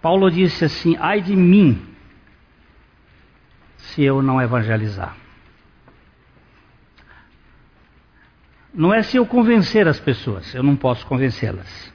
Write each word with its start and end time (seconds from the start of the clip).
Paulo 0.00 0.30
disse 0.30 0.64
assim: 0.64 0.96
ai 0.98 1.20
de 1.20 1.36
mim 1.36 1.80
se 3.76 4.02
eu 4.02 4.22
não 4.22 4.40
evangelizar. 4.40 5.16
Não 8.72 8.94
é 8.94 9.02
se 9.02 9.16
eu 9.16 9.26
convencer 9.26 9.88
as 9.88 9.98
pessoas, 9.98 10.54
eu 10.54 10.62
não 10.62 10.76
posso 10.76 11.04
convencê-las. 11.06 11.92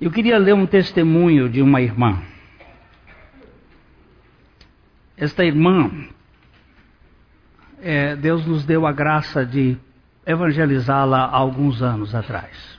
Eu 0.00 0.10
queria 0.10 0.38
ler 0.38 0.54
um 0.54 0.66
testemunho 0.66 1.48
de 1.48 1.60
uma 1.60 1.80
irmã. 1.80 2.22
Esta 5.16 5.44
irmã, 5.44 5.90
é, 7.80 8.16
Deus 8.16 8.46
nos 8.46 8.64
deu 8.64 8.86
a 8.86 8.92
graça 8.92 9.44
de 9.44 9.76
evangelizá-la 10.26 11.24
há 11.24 11.36
alguns 11.36 11.82
anos 11.82 12.14
atrás. 12.14 12.78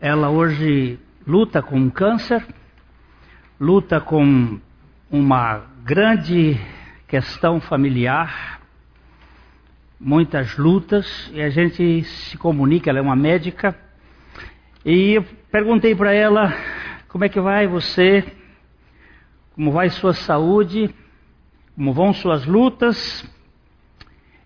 Ela 0.00 0.28
hoje 0.28 0.98
luta 1.26 1.62
com 1.62 1.90
câncer, 1.90 2.44
luta 3.60 4.00
com 4.00 4.58
uma 5.10 5.62
grande 5.84 6.58
questão 7.06 7.60
familiar, 7.60 8.60
muitas 10.00 10.56
lutas, 10.56 11.30
e 11.32 11.40
a 11.40 11.50
gente 11.50 12.02
se 12.02 12.36
comunica, 12.36 12.90
ela 12.90 12.98
é 12.98 13.02
uma 13.02 13.14
médica, 13.14 13.76
e 14.84 15.14
eu 15.14 15.24
perguntei 15.50 15.94
para 15.94 16.12
ela 16.12 16.52
como 17.08 17.24
é 17.24 17.28
que 17.28 17.40
vai 17.40 17.66
você, 17.68 18.24
como 19.54 19.70
vai 19.70 19.90
sua 19.90 20.14
saúde, 20.14 20.92
como 21.76 21.92
vão 21.92 22.12
suas 22.12 22.46
lutas. 22.46 23.24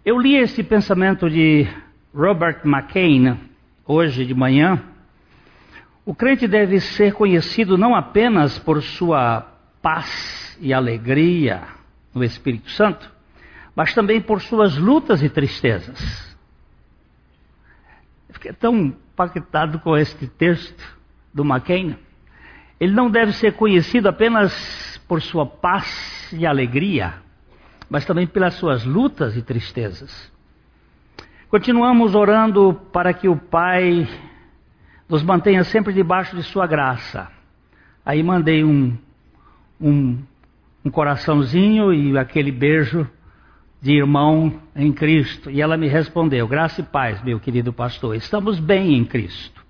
Eu 0.04 0.18
li 0.18 0.36
esse 0.36 0.62
pensamento 0.62 1.30
de 1.30 1.66
Robert 2.14 2.60
McCain 2.64 3.38
hoje 3.86 4.26
de 4.26 4.34
manhã. 4.34 4.82
O 6.06 6.14
crente 6.14 6.46
deve 6.46 6.78
ser 6.78 7.14
conhecido 7.14 7.76
não 7.76 7.92
apenas 7.92 8.60
por 8.60 8.80
sua 8.80 9.40
paz 9.82 10.56
e 10.60 10.72
alegria 10.72 11.64
no 12.14 12.22
Espírito 12.22 12.70
Santo, 12.70 13.10
mas 13.74 13.92
também 13.92 14.20
por 14.20 14.40
suas 14.40 14.78
lutas 14.78 15.20
e 15.20 15.28
tristezas. 15.28 16.36
Fiquei 18.30 18.52
tão 18.52 18.76
impactado 18.76 19.80
com 19.80 19.96
este 19.96 20.28
texto 20.28 20.96
do 21.34 21.44
McCain. 21.44 21.98
Ele 22.78 22.92
não 22.92 23.10
deve 23.10 23.32
ser 23.32 23.54
conhecido 23.54 24.08
apenas 24.08 25.02
por 25.08 25.20
sua 25.20 25.44
paz 25.44 26.32
e 26.32 26.46
alegria, 26.46 27.14
mas 27.90 28.04
também 28.04 28.28
pelas 28.28 28.54
suas 28.54 28.84
lutas 28.84 29.36
e 29.36 29.42
tristezas. 29.42 30.32
Continuamos 31.48 32.14
orando 32.14 32.74
para 32.92 33.12
que 33.12 33.28
o 33.28 33.36
Pai 33.36 34.06
nos 35.08 35.22
mantenha 35.22 35.62
sempre 35.64 35.92
debaixo 35.92 36.36
de 36.36 36.42
Sua 36.42 36.66
graça. 36.66 37.28
Aí 38.04 38.22
mandei 38.22 38.64
um, 38.64 38.96
um, 39.80 40.18
um 40.84 40.90
coraçãozinho 40.90 41.92
e 41.92 42.16
aquele 42.18 42.50
beijo 42.50 43.08
de 43.80 43.92
irmão 43.92 44.60
em 44.74 44.92
Cristo. 44.92 45.50
E 45.50 45.60
ela 45.60 45.76
me 45.76 45.88
respondeu: 45.88 46.46
Graça 46.48 46.80
e 46.80 46.84
paz, 46.84 47.22
meu 47.22 47.38
querido 47.38 47.72
pastor, 47.72 48.16
estamos 48.16 48.58
bem 48.58 48.94
em 48.94 49.04
Cristo. 49.04 49.64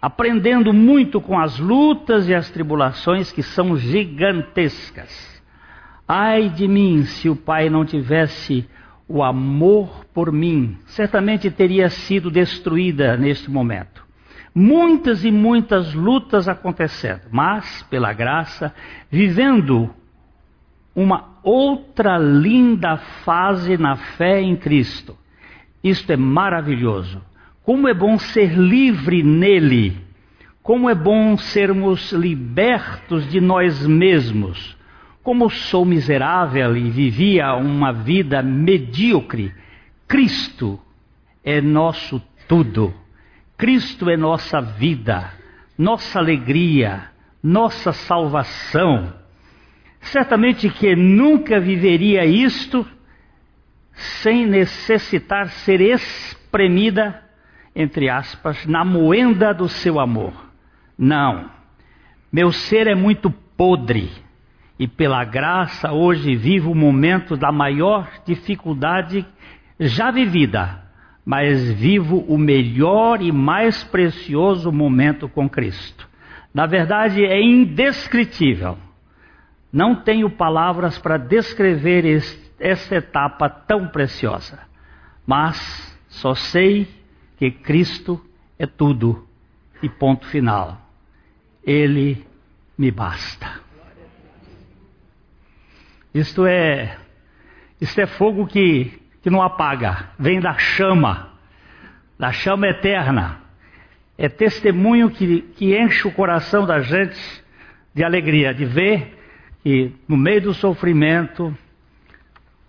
Aprendendo 0.00 0.72
muito 0.72 1.20
com 1.20 1.38
as 1.38 1.58
lutas 1.58 2.28
e 2.28 2.34
as 2.34 2.48
tribulações 2.50 3.32
que 3.32 3.42
são 3.42 3.76
gigantescas. 3.76 5.42
Ai 6.06 6.48
de 6.48 6.68
mim 6.68 7.02
se 7.04 7.28
o 7.28 7.34
Pai 7.34 7.68
não 7.68 7.84
tivesse 7.84 8.68
o 9.08 9.22
amor 9.22 10.04
por 10.12 10.30
mim, 10.30 10.76
certamente 10.86 11.50
teria 11.50 11.88
sido 11.88 12.30
destruída 12.30 13.16
neste 13.16 13.50
momento. 13.50 14.07
Muitas 14.54 15.24
e 15.24 15.30
muitas 15.30 15.94
lutas 15.94 16.48
acontecendo, 16.48 17.22
mas, 17.30 17.82
pela 17.84 18.12
graça, 18.12 18.74
vivendo 19.10 19.90
uma 20.94 21.38
outra 21.44 22.18
linda 22.18 22.96
fase 22.96 23.76
na 23.76 23.96
fé 23.96 24.40
em 24.40 24.56
Cristo. 24.56 25.16
Isto 25.82 26.12
é 26.12 26.16
maravilhoso. 26.16 27.22
Como 27.62 27.86
é 27.86 27.94
bom 27.94 28.18
ser 28.18 28.58
livre 28.58 29.22
nele. 29.22 29.96
Como 30.62 30.90
é 30.90 30.94
bom 30.94 31.36
sermos 31.36 32.12
libertos 32.12 33.30
de 33.30 33.40
nós 33.40 33.86
mesmos. 33.86 34.76
Como 35.22 35.48
sou 35.48 35.84
miserável 35.84 36.76
e 36.76 36.90
vivia 36.90 37.54
uma 37.54 37.92
vida 37.92 38.42
medíocre, 38.42 39.52
Cristo 40.06 40.80
é 41.44 41.60
nosso 41.60 42.20
tudo. 42.48 42.92
Cristo 43.58 44.08
é 44.08 44.16
nossa 44.16 44.60
vida, 44.60 45.32
nossa 45.76 46.20
alegria, 46.20 47.10
nossa 47.42 47.92
salvação. 47.92 49.12
Certamente 50.00 50.70
que 50.70 50.94
nunca 50.94 51.58
viveria 51.58 52.24
isto 52.24 52.86
sem 53.92 54.46
necessitar 54.46 55.48
ser 55.48 55.80
espremida, 55.80 57.20
entre 57.74 58.08
aspas, 58.08 58.64
na 58.64 58.84
moenda 58.84 59.52
do 59.52 59.68
seu 59.68 59.98
amor. 59.98 60.32
Não. 60.96 61.50
Meu 62.32 62.52
ser 62.52 62.86
é 62.86 62.94
muito 62.94 63.28
podre 63.28 64.08
e 64.78 64.86
pela 64.86 65.24
graça 65.24 65.90
hoje 65.90 66.36
vivo 66.36 66.70
o 66.70 66.76
momento 66.76 67.36
da 67.36 67.50
maior 67.50 68.08
dificuldade 68.24 69.26
já 69.80 70.12
vivida, 70.12 70.87
mas 71.28 71.70
vivo 71.72 72.24
o 72.26 72.38
melhor 72.38 73.20
e 73.20 73.30
mais 73.30 73.84
precioso 73.84 74.72
momento 74.72 75.28
com 75.28 75.46
Cristo. 75.46 76.08
Na 76.54 76.64
verdade, 76.64 77.22
é 77.22 77.38
indescritível. 77.38 78.78
Não 79.70 79.94
tenho 79.94 80.30
palavras 80.30 80.98
para 80.98 81.18
descrever 81.18 82.06
este, 82.06 82.50
essa 82.58 82.96
etapa 82.96 83.46
tão 83.50 83.88
preciosa, 83.88 84.58
mas 85.26 85.94
só 86.08 86.34
sei 86.34 86.88
que 87.36 87.50
Cristo 87.50 88.18
é 88.58 88.66
tudo 88.66 89.28
e 89.82 89.88
ponto 89.90 90.26
final. 90.28 90.80
Ele 91.62 92.24
me 92.78 92.90
basta. 92.90 93.60
Isto 96.14 96.46
é, 96.46 96.96
isto 97.78 98.00
é 98.00 98.06
fogo 98.06 98.46
que, 98.46 98.98
que 99.22 99.30
não 99.30 99.42
apaga, 99.42 100.10
vem 100.18 100.40
da 100.40 100.56
chama, 100.56 101.30
da 102.18 102.32
chama 102.32 102.68
eterna. 102.68 103.40
É 104.16 104.28
testemunho 104.28 105.10
que, 105.10 105.42
que 105.42 105.78
enche 105.78 106.06
o 106.08 106.12
coração 106.12 106.66
da 106.66 106.80
gente 106.80 107.18
de 107.94 108.04
alegria, 108.04 108.52
de 108.52 108.64
ver 108.64 109.18
que 109.62 109.94
no 110.08 110.16
meio 110.16 110.42
do 110.42 110.54
sofrimento 110.54 111.56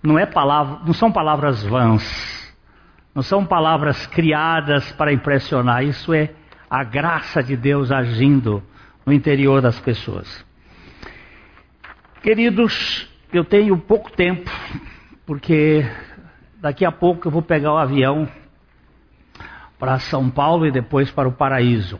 não, 0.01 0.17
é 0.17 0.25
palavra, 0.25 0.79
não 0.85 0.93
são 0.93 1.11
palavras 1.11 1.63
vãs, 1.63 2.55
não 3.13 3.21
são 3.21 3.45
palavras 3.45 4.07
criadas 4.07 4.91
para 4.93 5.11
impressionar, 5.11 5.83
isso 5.83 6.13
é 6.13 6.31
a 6.69 6.83
graça 6.83 7.41
de 7.43 7.55
Deus 7.55 7.91
agindo 7.91 8.63
no 9.05 9.11
interior 9.11 9.61
das 9.61 9.79
pessoas. 9.79 10.45
Queridos, 12.21 13.09
eu 13.31 13.43
tenho 13.43 13.77
pouco 13.77 14.11
tempo, 14.11 14.51
porque 15.25 15.85
daqui 16.59 16.85
a 16.85 16.91
pouco 16.91 17.27
eu 17.27 17.31
vou 17.31 17.41
pegar 17.41 17.73
o 17.73 17.77
avião 17.77 18.27
para 19.77 19.97
São 19.99 20.29
Paulo 20.29 20.65
e 20.65 20.71
depois 20.71 21.09
para 21.09 21.27
o 21.27 21.31
Paraíso. 21.31 21.99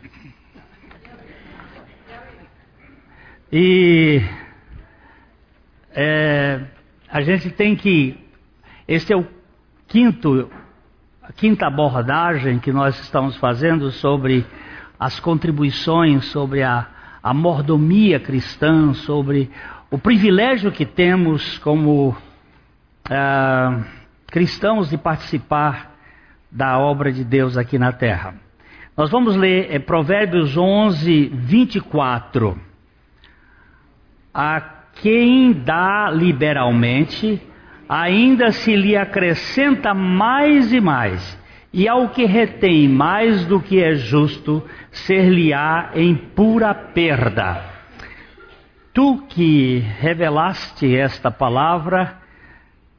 E 3.50 4.22
é, 5.92 6.60
a 7.08 7.20
gente 7.22 7.50
tem 7.50 7.74
que. 7.74 8.16
Este 8.86 9.12
é 9.12 9.16
o 9.16 9.26
quinto, 9.88 10.50
a 11.22 11.32
quinta 11.32 11.66
abordagem 11.66 12.58
que 12.58 12.70
nós 12.70 13.00
estamos 13.00 13.36
fazendo 13.36 13.90
sobre 13.90 14.44
as 14.98 15.18
contribuições, 15.18 16.26
sobre 16.26 16.62
a, 16.62 16.86
a 17.22 17.32
mordomia 17.32 18.20
cristã, 18.20 18.92
sobre 18.92 19.50
o 19.90 19.98
privilégio 19.98 20.70
que 20.70 20.84
temos 20.84 21.58
como 21.58 22.16
ah, 23.10 23.80
cristãos 24.30 24.88
de 24.88 24.96
participar 24.96 25.94
da 26.50 26.78
obra 26.78 27.12
de 27.12 27.24
Deus 27.24 27.56
aqui 27.56 27.78
na 27.78 27.92
terra. 27.92 28.34
Nós 28.96 29.10
vamos 29.10 29.36
ler 29.36 29.68
é, 29.70 29.78
Provérbios 29.78 30.56
11, 30.56 31.30
24. 31.34 32.58
A 34.32 34.60
quem 35.02 35.52
dá 35.52 36.10
liberalmente, 36.10 37.40
ainda 37.88 38.52
se 38.52 38.74
lhe 38.76 38.96
acrescenta 38.96 39.94
mais 39.94 40.72
e 40.72 40.80
mais, 40.80 41.38
e 41.72 41.88
ao 41.88 42.08
que 42.08 42.24
retém 42.24 42.88
mais 42.88 43.46
do 43.46 43.60
que 43.60 43.82
é 43.82 43.94
justo, 43.94 44.62
ser-lhe-á 44.90 45.90
em 45.94 46.14
pura 46.14 46.74
perda. 46.74 47.64
Tu 48.92 49.24
que 49.28 49.78
revelaste 49.98 50.96
esta 50.96 51.30
palavra, 51.30 52.18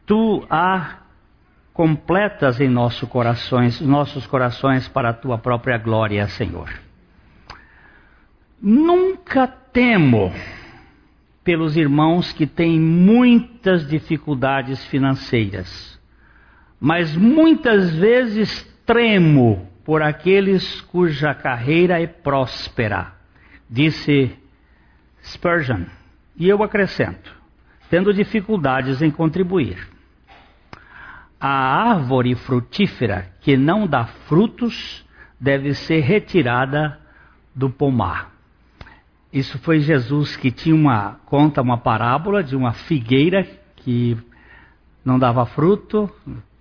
tu 0.05 0.45
a 0.49 1.00
completas 1.81 2.61
em 2.61 2.69
nossos 2.69 3.09
corações, 3.09 3.81
nossos 3.81 4.27
corações 4.27 4.87
para 4.87 5.09
a 5.09 5.13
tua 5.13 5.39
própria 5.39 5.79
glória, 5.79 6.27
Senhor. 6.27 6.69
Nunca 8.61 9.47
temo 9.47 10.31
pelos 11.43 11.75
irmãos 11.75 12.31
que 12.33 12.45
têm 12.45 12.79
muitas 12.79 13.87
dificuldades 13.89 14.85
financeiras, 14.85 15.99
mas 16.79 17.17
muitas 17.17 17.95
vezes 17.95 18.61
tremo 18.85 19.67
por 19.83 20.03
aqueles 20.03 20.81
cuja 20.81 21.33
carreira 21.33 21.99
é 21.99 22.05
próspera, 22.05 23.11
disse 23.67 24.37
Spurgeon. 25.23 25.85
E 26.37 26.47
eu 26.47 26.61
acrescento, 26.61 27.35
tendo 27.89 28.13
dificuldades 28.13 29.01
em 29.01 29.09
contribuir. 29.09 29.90
A 31.41 31.49
árvore 31.49 32.35
frutífera 32.35 33.33
que 33.41 33.57
não 33.57 33.87
dá 33.87 34.05
frutos 34.05 35.03
deve 35.39 35.73
ser 35.73 36.01
retirada 36.01 36.99
do 37.55 37.67
pomar. 37.67 38.31
Isso 39.33 39.57
foi 39.59 39.79
Jesus 39.79 40.37
que 40.37 40.51
tinha 40.51 40.75
uma 40.75 41.19
conta 41.25 41.61
uma 41.61 41.79
parábola 41.79 42.43
de 42.43 42.55
uma 42.55 42.73
figueira 42.73 43.47
que 43.77 44.15
não 45.03 45.17
dava 45.17 45.45
fruto, 45.47 46.09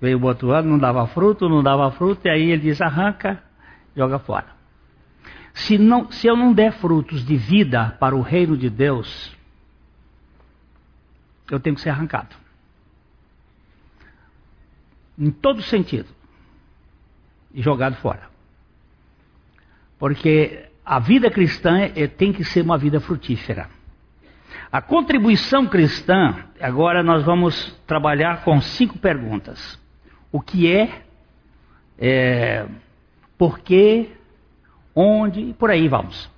veio 0.00 0.19
o 0.19 0.25
outro 0.25 0.50
ano, 0.50 0.71
não 0.71 0.79
dava 0.79 1.06
fruto, 1.09 1.49
não 1.49 1.62
dava 1.62 1.91
fruto, 1.91 2.26
e 2.26 2.31
aí 2.31 2.50
ele 2.50 2.62
diz: 2.62 2.81
arranca, 2.81 3.43
joga 3.94 4.19
fora. 4.19 4.47
Se, 5.53 5.76
não, 5.76 6.11
se 6.11 6.26
eu 6.26 6.37
não 6.37 6.55
der 6.55 6.73
frutos 6.73 7.25
de 7.25 7.37
vida 7.37 7.97
para 8.00 8.17
o 8.17 8.23
reino 8.23 8.56
de 8.56 8.71
Deus, 8.71 9.37
eu 11.50 11.61
tenho 11.61 11.76
que 11.76 11.83
ser 11.83 11.91
arrancado. 11.91 12.35
Em 15.20 15.31
todo 15.31 15.61
sentido. 15.61 16.08
E 17.52 17.61
jogado 17.61 17.96
fora. 17.96 18.31
Porque 19.99 20.64
a 20.84 20.99
vida 20.99 21.31
cristã 21.31 21.78
é, 21.94 22.06
tem 22.06 22.32
que 22.32 22.43
ser 22.43 22.62
uma 22.62 22.78
vida 22.78 22.99
frutífera. 23.00 23.69
A 24.72 24.81
contribuição 24.81 25.67
cristã, 25.67 26.46
agora 26.61 27.02
nós 27.02 27.22
vamos 27.22 27.70
trabalhar 27.87 28.43
com 28.44 28.61
cinco 28.61 28.99
perguntas. 28.99 29.78
O 30.32 30.40
que 30.40 30.72
é, 30.72 31.02
é 31.99 32.66
por 33.37 33.58
quê, 33.58 34.11
onde 34.94 35.40
e 35.40 35.52
por 35.52 35.70
aí 35.70 35.87
vamos. 35.87 36.31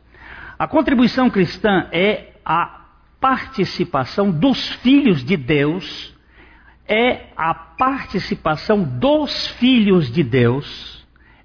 A 0.58 0.66
contribuição 0.66 1.30
cristã 1.30 1.88
é 1.92 2.32
a 2.44 2.86
participação 3.20 4.30
dos 4.30 4.68
filhos 4.76 5.24
de 5.24 5.36
Deus, 5.36 6.11
é 6.88 7.26
a 7.36 7.54
participação 7.54 8.82
dos 8.82 9.46
filhos 9.48 10.10
de 10.10 10.22
Deus 10.22 11.02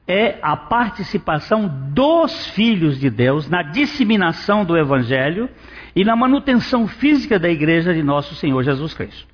é 0.08 0.40
a 0.42 0.56
participação 0.56 1.68
dos 1.92 2.48
filhos 2.52 2.98
de 2.98 3.10
Deus 3.10 3.50
na 3.50 3.62
disseminação 3.62 4.64
do 4.64 4.78
Evangelho 4.78 5.50
e 5.94 6.06
na 6.06 6.16
manutenção 6.16 6.88
física 6.88 7.38
da 7.38 7.50
igreja 7.50 7.94
de 7.94 8.02
nosso 8.02 8.34
Senhor 8.36 8.64
Jesus 8.64 8.94
Cristo. 8.94 9.28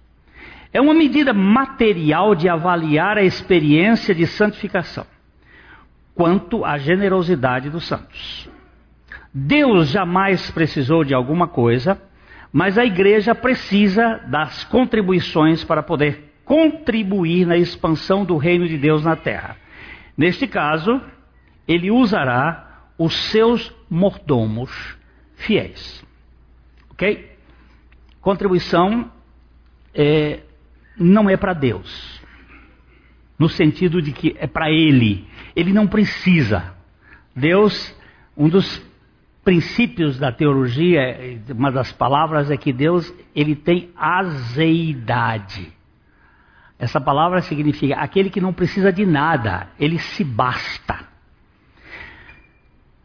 É 0.74 0.82
uma 0.82 0.96
medida 0.96 1.32
material 1.32 2.34
de 2.34 2.50
avaliar 2.50 3.20
a 3.20 3.24
experiência 3.24 4.16
de 4.16 4.26
santificação, 4.26 5.06
quanto 6.16 6.66
à 6.66 6.80
generosidade 6.80 7.70
dos 7.70 7.86
santos. 7.86 8.50
Deus 9.32 9.90
jamais 9.90 10.50
precisou 10.50 11.04
de 11.04 11.14
alguma 11.14 11.48
coisa, 11.48 12.02
mas 12.54 12.78
a 12.78 12.86
igreja 12.86 13.34
precisa 13.34 14.20
das 14.28 14.64
contribuições 14.66 15.64
para 15.64 15.82
poder 15.82 16.36
contribuir 16.46 17.48
na 17.48 17.58
expansão 17.58 18.24
do 18.24 18.38
reino 18.38 18.68
de 18.68 18.78
Deus 18.78 19.04
na 19.04 19.16
terra. 19.16 19.58
Neste 20.16 20.46
caso, 20.46 21.02
ele 21.68 21.90
usará 21.90 22.92
os 22.96 23.16
seus 23.32 23.74
mordomos 23.90 24.96
fiéis. 25.36 26.06
Ok? 26.92 27.32
Contribuição 28.22 29.12
é, 29.92 30.42
não 30.96 31.28
é 31.28 31.36
para 31.36 31.54
Deus, 31.54 32.22
no 33.38 33.50
sentido 33.50 34.00
de 34.00 34.12
que 34.12 34.36
é 34.38 34.46
para 34.46 34.70
Ele. 34.70 35.28
Ele 35.56 35.74
não 35.74 35.88
precisa. 35.88 36.76
Deus, 37.36 37.96
um 38.38 38.48
dos 38.48 38.78
princípios 39.44 40.18
da 40.18 40.32
teologia, 40.32 41.40
uma 41.50 41.72
das 41.72 41.92
palavras 41.92 42.50
é 42.50 42.58
que 42.58 42.72
Deus 42.72 43.14
ele 43.36 43.56
tem 43.56 43.92
azeidade. 43.96 45.72
Essa 46.80 47.00
palavra 47.00 47.42
significa 47.42 47.96
aquele 47.96 48.30
que 48.30 48.42
não 48.42 48.54
precisa 48.54 48.92
de 48.92 49.06
nada, 49.06 49.68
ele 49.80 50.00
se 50.00 50.24
basta. 50.24 51.00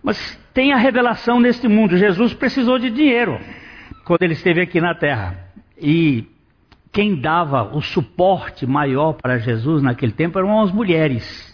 Mas 0.02 0.36
tem 0.54 0.72
a 0.72 0.76
revelação 0.76 1.40
neste 1.40 1.68
mundo: 1.68 1.96
Jesus 1.96 2.32
precisou 2.34 2.78
de 2.78 2.90
dinheiro 2.90 3.38
quando 4.04 4.22
ele 4.22 4.32
esteve 4.32 4.60
aqui 4.60 4.80
na 4.80 4.94
terra. 4.94 5.38
E 5.76 6.24
quem 6.90 7.20
dava 7.20 7.76
o 7.76 7.80
suporte 7.80 8.66
maior 8.66 9.12
para 9.12 9.38
Jesus 9.38 9.82
naquele 9.82 10.12
tempo 10.12 10.38
eram 10.38 10.60
as 10.60 10.72
mulheres. 10.72 11.46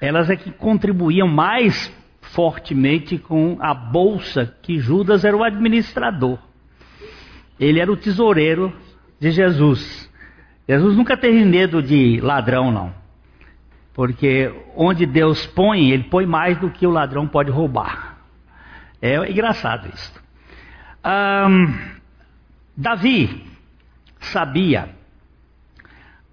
Elas 0.00 0.30
é 0.30 0.36
que 0.36 0.50
contribuíam 0.52 1.26
mais 1.26 1.92
fortemente 2.34 3.16
com 3.16 3.56
a 3.60 3.72
bolsa 3.72 4.54
que 4.60 4.78
Judas 4.78 5.24
era 5.24 5.36
o 5.36 5.44
administrador. 5.44 6.38
Ele 7.58 7.80
era 7.80 7.90
o 7.90 7.96
tesoureiro 7.96 8.72
de 9.20 9.30
Jesus. 9.30 10.10
Jesus 10.68 10.96
nunca 10.96 11.16
teve 11.16 11.44
medo 11.44 11.80
de 11.80 12.20
ladrão, 12.20 12.72
não. 12.72 12.92
Porque 13.94 14.52
onde 14.74 15.06
Deus 15.06 15.46
põe, 15.46 15.90
ele 15.90 16.04
põe 16.04 16.26
mais 16.26 16.58
do 16.58 16.68
que 16.68 16.84
o 16.84 16.90
ladrão 16.90 17.28
pode 17.28 17.50
roubar. 17.50 18.18
É 19.00 19.30
engraçado 19.30 19.88
isso. 19.94 20.12
Davi 22.76 23.44
sabia 24.18 24.88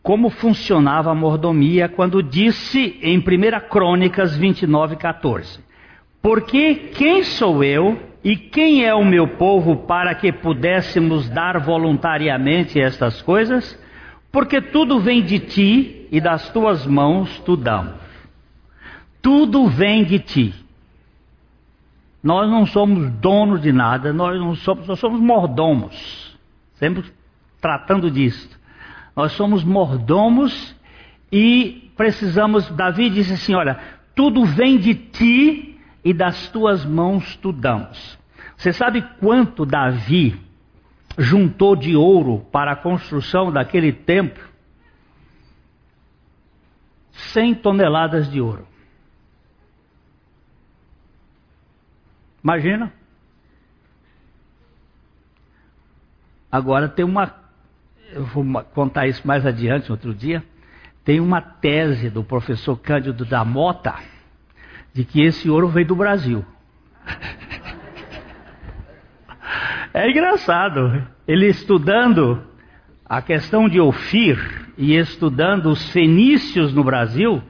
como 0.02 0.32
funcionava 0.32 1.12
a 1.12 1.16
mordomia 1.16 1.88
quando 1.88 2.24
disse 2.24 2.98
em 3.04 3.20
1 3.20 3.70
Crônicas 3.70 4.36
29, 4.36 4.96
14: 4.96 5.71
Porque 6.22 6.76
quem 6.76 7.24
sou 7.24 7.64
eu 7.64 8.00
e 8.24 8.36
quem 8.36 8.86
é 8.86 8.94
o 8.94 9.04
meu 9.04 9.28
povo 9.28 9.78
para 9.88 10.14
que 10.14 10.32
pudéssemos 10.32 11.28
dar 11.30 11.60
voluntariamente 11.60 12.80
estas 12.80 13.22
coisas? 13.22 13.80
Porque 14.32 14.62
tudo 14.62 15.00
vem 15.00 15.24
de 15.24 15.40
ti 15.40 16.08
e 16.12 16.22
das 16.22 16.50
tuas 16.50 16.86
mãos 16.86 17.40
tu 17.40 17.58
damos. 17.58 18.00
Tudo 19.22 19.68
vem 19.68 20.04
de 20.04 20.20
ti. 20.20 20.54
Nós 22.24 22.48
não 22.50 22.68
somos 22.68 23.10
donos 23.14 23.62
de 23.62 23.72
nada, 23.72 24.14
nós 24.14 24.40
não 24.40 24.54
somos, 24.56 24.88
nós 24.88 25.00
somos 25.00 25.20
mordomos. 25.20 26.38
Sempre 26.76 27.04
tratando 27.60 28.12
disso. 28.12 28.50
Nós 29.16 29.32
somos 29.34 29.64
mordomos 29.64 30.76
e 31.32 31.92
precisamos. 31.98 32.70
Davi 32.70 33.10
disse 33.10 33.34
assim: 33.34 33.56
Olha, 33.56 33.80
tudo 34.16 34.46
vem 34.46 34.78
de 34.78 34.94
ti 34.94 35.71
e 36.04 36.14
das 36.14 36.50
tuas 36.50 36.86
mãos 36.86 37.36
tu 37.38 37.52
damos. 37.52 38.18
Você 38.58 38.74
sabe 38.74 39.02
quanto 39.20 39.66
Davi 39.66 40.40
juntou 41.18 41.76
de 41.76 41.96
ouro 41.96 42.46
para 42.52 42.72
a 42.72 42.76
construção 42.76 43.52
daquele 43.52 43.92
templo 43.92 44.44
100 47.12 47.56
toneladas 47.56 48.30
de 48.30 48.42
ouro. 48.42 48.68
Imagina? 52.44 52.92
Agora 56.52 56.90
tem 56.90 57.06
uma, 57.06 57.34
eu 58.12 58.26
vou 58.26 58.44
contar 58.74 59.08
isso 59.08 59.26
mais 59.26 59.46
adiante, 59.46 59.92
outro 59.92 60.14
dia. 60.14 60.44
Tem 61.06 61.20
uma 61.20 61.42
tese 61.42 62.10
do 62.10 62.24
professor 62.24 62.78
Cândido 62.78 63.24
da 63.26 63.46
Mota 63.46 63.96
de 64.94 65.04
que 65.06 65.22
esse 65.22 65.50
ouro 65.50 65.68
veio 65.68 65.88
do 65.88 65.96
Brasil. 65.96 66.46
É 69.94 70.10
engraçado. 70.10 71.06
Ele 71.28 71.48
estudando 71.48 72.42
a 73.06 73.22
questão 73.22 73.68
de 73.68 73.80
Ofir 73.80 74.40
e 74.78 74.96
estudando 74.96 75.68
os 75.68 75.92
fenícios 75.92 76.74
no 76.74 76.84
Brasil, 76.84 77.44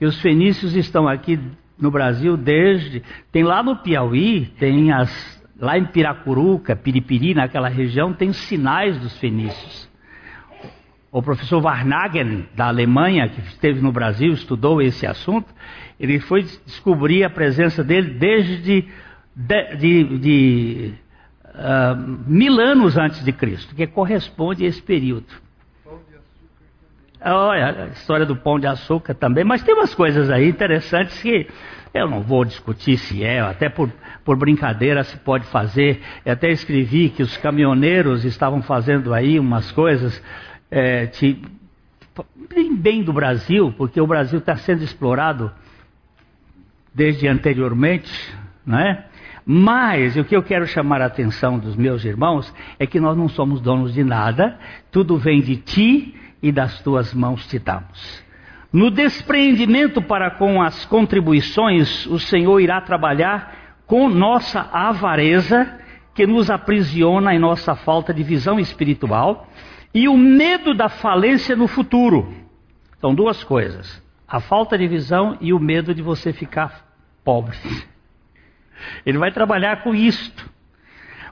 e 0.00 0.06
os 0.06 0.20
fenícios 0.20 0.74
estão 0.74 1.06
aqui 1.06 1.38
no 1.78 1.90
Brasil 1.90 2.36
desde. 2.36 3.02
Tem 3.30 3.44
lá 3.44 3.62
no 3.62 3.76
Piauí, 3.76 4.46
tem 4.58 4.90
as. 4.92 5.42
Lá 5.60 5.78
em 5.78 5.84
Piracuruca, 5.84 6.74
Piripiri, 6.74 7.34
naquela 7.34 7.68
região, 7.68 8.12
tem 8.12 8.32
sinais 8.32 8.98
dos 8.98 9.16
fenícios. 9.18 9.88
O 11.12 11.22
professor 11.22 11.60
Varnagen, 11.60 12.46
da 12.56 12.68
Alemanha, 12.68 13.28
que 13.28 13.38
esteve 13.42 13.82
no 13.82 13.92
Brasil, 13.92 14.32
estudou 14.32 14.80
esse 14.80 15.06
assunto, 15.06 15.46
ele 16.00 16.18
foi 16.18 16.42
descobrir 16.42 17.22
a 17.22 17.28
presença 17.28 17.84
dele 17.84 18.14
desde 18.14 18.56
de, 19.36 19.76
de, 19.76 20.18
de 20.18 20.94
uh, 21.48 21.96
mil 22.26 22.58
anos 22.58 22.96
antes 22.96 23.22
de 23.22 23.30
Cristo, 23.30 23.74
que 23.74 23.86
corresponde 23.86 24.64
a 24.64 24.68
esse 24.68 24.80
período. 24.80 25.26
Olha, 27.24 27.84
a 27.84 27.86
história 27.88 28.24
do 28.24 28.34
pão 28.34 28.58
de 28.58 28.66
açúcar 28.66 29.14
também, 29.14 29.44
mas 29.44 29.62
tem 29.62 29.74
umas 29.74 29.94
coisas 29.94 30.30
aí 30.30 30.48
interessantes 30.48 31.20
que 31.20 31.46
eu 31.92 32.08
não 32.08 32.22
vou 32.22 32.42
discutir 32.42 32.96
se 32.96 33.22
é, 33.22 33.38
até 33.40 33.68
por, 33.68 33.92
por 34.24 34.36
brincadeira 34.36 35.04
se 35.04 35.18
pode 35.18 35.44
fazer. 35.46 36.00
Eu 36.24 36.32
até 36.32 36.50
escrevi 36.50 37.10
que 37.10 37.22
os 37.22 37.36
caminhoneiros 37.36 38.24
estavam 38.24 38.62
fazendo 38.62 39.12
aí 39.12 39.38
umas 39.38 39.70
coisas 39.70 40.20
é, 40.72 41.04
de, 41.04 41.36
bem 42.78 43.02
do 43.02 43.12
Brasil, 43.12 43.74
porque 43.76 44.00
o 44.00 44.06
Brasil 44.06 44.38
está 44.38 44.56
sendo 44.56 44.82
explorado 44.82 45.52
desde 46.94 47.28
anteriormente, 47.28 48.10
não 48.64 48.78
é? 48.78 49.04
Mas 49.44 50.16
o 50.16 50.24
que 50.24 50.34
eu 50.34 50.42
quero 50.42 50.66
chamar 50.66 51.02
a 51.02 51.06
atenção 51.06 51.58
dos 51.58 51.76
meus 51.76 52.04
irmãos 52.06 52.52
é 52.78 52.86
que 52.86 52.98
nós 52.98 53.16
não 53.16 53.28
somos 53.28 53.60
donos 53.60 53.92
de 53.92 54.02
nada, 54.02 54.58
tudo 54.90 55.18
vem 55.18 55.42
de 55.42 55.56
ti 55.56 56.14
e 56.42 56.50
das 56.50 56.80
tuas 56.80 57.12
mãos 57.12 57.46
te 57.46 57.58
damos. 57.58 58.22
No 58.72 58.90
despreendimento 58.90 60.00
para 60.00 60.30
com 60.30 60.62
as 60.62 60.86
contribuições, 60.86 62.06
o 62.06 62.18
Senhor 62.18 62.58
irá 62.60 62.80
trabalhar 62.80 63.82
com 63.86 64.08
nossa 64.08 64.60
avareza, 64.72 65.80
que 66.14 66.26
nos 66.26 66.48
aprisiona 66.50 67.34
em 67.34 67.38
nossa 67.38 67.74
falta 67.74 68.14
de 68.14 68.22
visão 68.22 68.58
espiritual, 68.58 69.46
e 69.94 70.08
o 70.08 70.16
medo 70.16 70.74
da 70.74 70.88
falência 70.88 71.54
no 71.54 71.66
futuro. 71.66 72.32
São 73.00 73.14
duas 73.14 73.42
coisas: 73.44 74.02
a 74.26 74.40
falta 74.40 74.76
de 74.76 74.86
visão 74.86 75.36
e 75.40 75.52
o 75.52 75.58
medo 75.58 75.94
de 75.94 76.02
você 76.02 76.32
ficar 76.32 76.86
pobre. 77.24 77.56
Ele 79.06 79.18
vai 79.18 79.30
trabalhar 79.30 79.82
com 79.82 79.94
isto. 79.94 80.50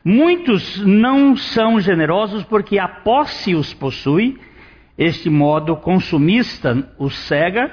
Muitos 0.04 0.78
não 0.78 1.36
são 1.36 1.80
generosos 1.80 2.44
porque 2.44 2.78
a 2.78 2.88
posse 2.88 3.54
os 3.54 3.74
possui 3.74 4.38
este 5.00 5.30
modo 5.30 5.76
consumista 5.76 6.86
os 6.98 7.16
cega, 7.20 7.72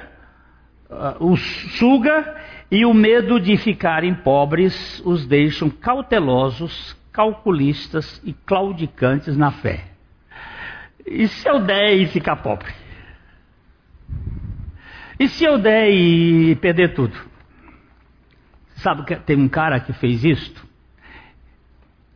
uh, 0.90 1.26
os 1.30 1.42
suga 1.78 2.38
e 2.72 2.86
o 2.86 2.94
medo 2.94 3.38
de 3.38 3.58
ficarem 3.58 4.14
pobres 4.14 5.02
os 5.06 5.26
deixam 5.26 5.70
cautelosos, 5.70 6.96
calculistas 7.12 8.22
e 8.24 8.32
claudicantes 8.32 9.36
na 9.36 9.52
fé. 9.52 9.97
E 11.08 11.28
se 11.28 11.48
eu 11.48 11.62
der 11.62 11.94
e 11.94 12.08
ficar 12.08 12.36
pobre? 12.38 12.74
E 15.18 15.28
se 15.30 15.46
eu 15.46 15.58
der 15.58 15.90
e 15.90 16.56
perder 16.58 16.94
tudo? 16.94 17.18
Sabe 18.76 19.06
que 19.06 19.16
tem 19.16 19.38
um 19.38 19.48
cara 19.48 19.80
que 19.80 19.94
fez 19.94 20.24
isto? 20.24 20.68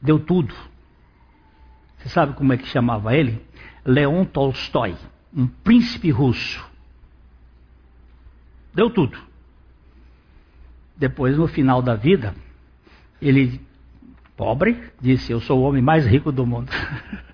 Deu 0.01 0.19
tudo. 0.19 0.53
Você 1.97 2.09
sabe 2.09 2.33
como 2.33 2.51
é 2.51 2.57
que 2.57 2.67
chamava 2.67 3.15
ele? 3.15 3.43
Leon 3.85 4.25
Tolstói, 4.25 4.95
um 5.33 5.47
príncipe 5.47 6.11
russo. 6.11 6.63
Deu 8.73 8.89
tudo. 8.89 9.17
Depois, 10.97 11.37
no 11.37 11.47
final 11.47 11.81
da 11.81 11.95
vida, 11.95 12.35
ele, 13.21 13.59
pobre, 14.37 14.91
disse: 14.99 15.31
Eu 15.31 15.39
sou 15.39 15.59
o 15.59 15.63
homem 15.63 15.81
mais 15.81 16.05
rico 16.05 16.31
do 16.31 16.45
mundo. 16.45 16.71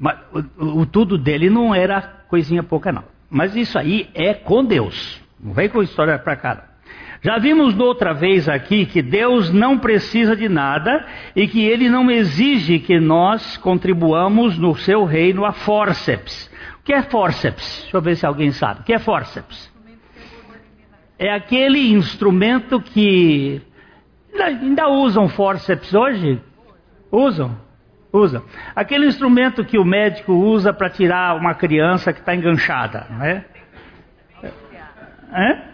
Mas 0.00 0.18
o, 0.58 0.80
o, 0.80 0.86
tudo 0.86 1.18
dele 1.18 1.50
não 1.50 1.74
era 1.74 2.00
coisinha 2.26 2.62
pouca, 2.62 2.90
não. 2.90 3.04
Mas 3.28 3.54
isso 3.54 3.78
aí 3.78 4.08
é 4.14 4.32
com 4.32 4.64
Deus. 4.64 5.20
Não 5.38 5.52
vem 5.52 5.68
com 5.68 5.82
história 5.82 6.18
para 6.18 6.34
cá. 6.36 6.64
Já 7.22 7.36
vimos 7.36 7.78
outra 7.78 8.14
vez 8.14 8.48
aqui 8.48 8.86
que 8.86 9.02
Deus 9.02 9.52
não 9.52 9.78
precisa 9.78 10.34
de 10.34 10.48
nada 10.48 11.06
e 11.36 11.46
que 11.46 11.62
Ele 11.62 11.90
não 11.90 12.10
exige 12.10 12.78
que 12.78 12.98
nós 12.98 13.58
contribuamos 13.58 14.56
no 14.56 14.74
seu 14.74 15.04
reino 15.04 15.44
a 15.44 15.52
forceps. 15.52 16.50
O 16.80 16.82
que 16.82 16.94
é 16.94 17.02
forceps? 17.02 17.80
Deixa 17.82 17.96
eu 17.98 18.00
ver 18.00 18.16
se 18.16 18.24
alguém 18.24 18.50
sabe. 18.52 18.80
O 18.80 18.84
que 18.84 18.94
é 18.94 18.98
forceps? 18.98 19.70
É 21.18 21.30
aquele 21.30 21.92
instrumento 21.92 22.80
que. 22.80 23.60
Ainda 24.42 24.88
usam 24.88 25.28
forceps 25.28 25.92
hoje? 25.92 26.40
Usam? 27.12 27.54
Usam. 28.12 28.42
Aquele 28.74 29.06
instrumento 29.06 29.64
que 29.64 29.78
o 29.78 29.84
médico 29.84 30.32
usa 30.32 30.72
para 30.72 30.90
tirar 30.90 31.36
uma 31.36 31.54
criança 31.54 32.12
que 32.12 32.20
está 32.20 32.34
enganchada, 32.34 33.06
não 33.10 33.24
é? 33.24 33.44
É? 35.32 35.70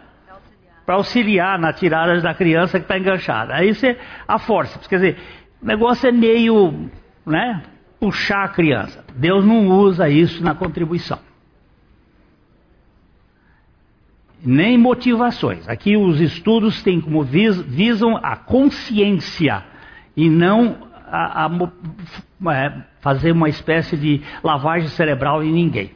para 0.86 0.94
auxiliar 0.94 1.58
na 1.58 1.72
tirada 1.72 2.18
da 2.20 2.32
criança 2.32 2.78
que 2.78 2.84
está 2.84 2.96
enganchada. 2.96 3.54
Aí 3.54 3.74
você, 3.74 3.98
a 4.26 4.38
força, 4.38 4.78
quer 4.88 4.96
dizer, 4.96 5.16
o 5.60 5.66
negócio 5.66 6.08
é 6.08 6.12
meio, 6.12 6.88
né, 7.26 7.62
puxar 7.98 8.44
a 8.44 8.48
criança. 8.48 9.04
Deus 9.16 9.44
não 9.44 9.66
usa 9.68 10.08
isso 10.08 10.42
na 10.44 10.54
contribuição. 10.54 11.18
Nem 14.44 14.78
motivações. 14.78 15.68
Aqui 15.68 15.96
os 15.96 16.20
estudos 16.20 16.80
têm 16.82 17.00
como 17.00 17.24
vis, 17.24 17.60
visam 17.62 18.16
a 18.22 18.36
consciência 18.36 19.64
e 20.16 20.30
não 20.30 20.85
a, 21.10 21.46
a, 21.46 22.52
é, 22.52 22.72
fazer 23.00 23.32
uma 23.32 23.48
espécie 23.48 23.96
de 23.96 24.22
lavagem 24.42 24.88
cerebral 24.88 25.42
em 25.42 25.52
ninguém. 25.52 25.90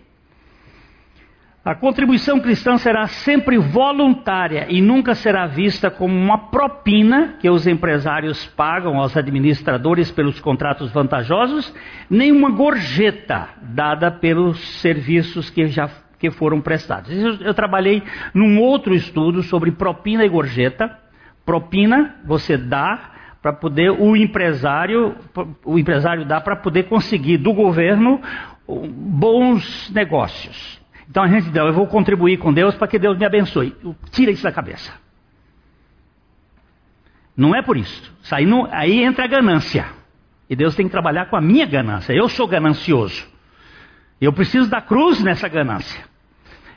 A 1.62 1.74
contribuição 1.74 2.40
cristã 2.40 2.78
será 2.78 3.06
sempre 3.06 3.58
voluntária 3.58 4.66
e 4.70 4.80
nunca 4.80 5.14
será 5.14 5.46
vista 5.46 5.90
como 5.90 6.16
uma 6.16 6.50
propina 6.50 7.34
que 7.38 7.50
os 7.50 7.66
empresários 7.66 8.46
pagam 8.46 8.96
aos 8.98 9.14
administradores 9.14 10.10
pelos 10.10 10.40
contratos 10.40 10.90
vantajosos, 10.90 11.72
nem 12.08 12.32
uma 12.32 12.50
gorjeta 12.50 13.50
dada 13.60 14.10
pelos 14.10 14.58
serviços 14.80 15.50
que 15.50 15.66
já 15.66 15.90
que 16.18 16.30
foram 16.30 16.62
prestados. 16.62 17.10
Eu, 17.10 17.34
eu 17.36 17.54
trabalhei 17.54 18.02
num 18.32 18.58
outro 18.58 18.94
estudo 18.94 19.42
sobre 19.42 19.70
propina 19.70 20.24
e 20.24 20.28
gorjeta. 20.28 20.98
Propina 21.44 22.16
você 22.24 22.56
dá 22.56 23.09
para 23.42 23.52
poder 23.52 23.90
o 23.90 24.16
empresário, 24.16 25.16
o 25.64 25.78
empresário 25.78 26.24
dá 26.24 26.40
para 26.40 26.56
poder 26.56 26.84
conseguir 26.84 27.38
do 27.38 27.52
governo 27.52 28.20
bons 28.66 29.90
negócios. 29.90 30.80
Então 31.08 31.24
a 31.24 31.28
gente 31.28 31.50
diz, 31.50 31.56
eu 31.56 31.72
vou 31.72 31.86
contribuir 31.86 32.38
com 32.38 32.52
Deus 32.52 32.74
para 32.74 32.86
que 32.86 32.98
Deus 32.98 33.18
me 33.18 33.24
abençoe. 33.24 33.74
Tira 34.10 34.30
isso 34.30 34.42
da 34.42 34.52
cabeça. 34.52 34.92
Não 37.36 37.54
é 37.54 37.62
por 37.62 37.76
isso. 37.76 38.12
Aí, 38.30 38.44
não, 38.44 38.68
aí 38.70 39.02
entra 39.02 39.24
a 39.24 39.28
ganância. 39.28 39.86
E 40.48 40.54
Deus 40.54 40.74
tem 40.74 40.86
que 40.86 40.92
trabalhar 40.92 41.26
com 41.26 41.36
a 41.36 41.40
minha 41.40 41.64
ganância. 41.64 42.12
Eu 42.12 42.28
sou 42.28 42.46
ganancioso. 42.46 43.26
Eu 44.20 44.32
preciso 44.32 44.68
da 44.68 44.80
cruz 44.80 45.22
nessa 45.22 45.48
ganância. 45.48 46.04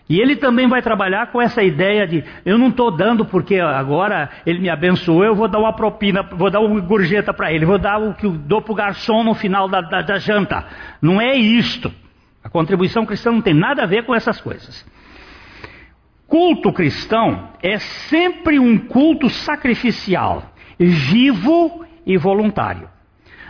E 0.10 0.20
ele 0.20 0.36
também 0.36 0.68
vai 0.68 0.82
trabalhar 0.82 1.32
com 1.32 1.42
essa 1.42 1.64
ideia 1.64 2.06
de 2.06 2.24
eu 2.46 2.58
não 2.58 2.68
estou 2.68 2.92
dando 2.92 3.26
porque 3.26 3.60
agora 3.60 4.30
ele 4.46 4.60
me 4.60 4.70
abençoou, 4.70 5.24
eu 5.24 5.34
vou 5.34 5.48
dar 5.48 5.60
uma 5.60 5.74
propina, 5.74 6.22
vou 6.24 6.50
dar 6.50 6.60
uma 6.60 6.80
gorjeta 6.82 7.34
para 7.34 7.54
ele, 7.54 7.66
vou 7.66 7.78
dar 7.78 8.00
o 8.00 8.14
que 8.14 8.26
eu 8.26 8.32
dou 8.32 8.62
para 8.62 8.72
o 8.74 8.76
garçom 8.76 9.24
no 9.24 9.34
final 9.34 9.70
da, 9.70 9.80
da, 9.80 10.02
da 10.02 10.18
janta. 10.18 10.66
Não 11.02 11.22
é 11.22 11.36
isto. 11.36 11.92
A 12.44 12.50
contribuição 12.50 13.06
cristã 13.06 13.32
não 13.32 13.42
tem 13.42 13.54
nada 13.54 13.84
a 13.84 13.88
ver 13.88 14.06
com 14.06 14.14
essas 14.14 14.42
coisas. 14.42 14.86
Culto 16.28 16.74
cristão 16.74 17.50
é 17.62 17.78
sempre 17.80 18.60
um 18.60 18.78
culto 18.78 19.30
sacrificial, 19.30 20.52
vivo 20.78 21.86
e 22.06 22.18
voluntário. 22.18 22.90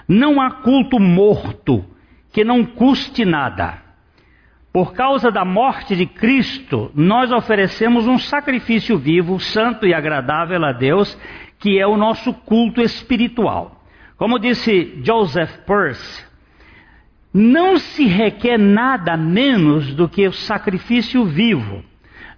Não 0.08 0.40
há 0.40 0.52
culto 0.52 1.00
morto 1.00 1.84
que 2.32 2.44
não 2.44 2.64
custe 2.64 3.26
nada. 3.26 3.82
Por 4.74 4.94
causa 4.94 5.32
da 5.32 5.46
morte 5.46 5.96
de 5.96 6.08
Cristo, 6.08 6.92
nós 6.96 7.32
oferecemos 7.32 8.08
um 8.08 8.18
sacrifício 8.18 8.98
vivo, 8.98 9.40
santo 9.40 9.86
e 9.86 9.94
agradável 9.94 10.66
a 10.66 10.72
Deus, 10.72 11.16
que 11.60 11.80
é 11.80 11.86
o 11.86 11.96
nosso 11.96 12.34
culto 12.34 12.82
espiritual. 12.82 13.84
Como 14.18 14.40
disse 14.40 15.00
Joseph 15.04 15.58
Peirce, 15.68 16.26
não 17.32 17.78
se 17.78 18.08
requer 18.08 18.58
nada 18.58 19.16
menos 19.16 19.94
do 19.94 20.10
que 20.10 20.28
o 20.28 20.34
sacrifício 20.34 21.24
vivo, 21.24 21.84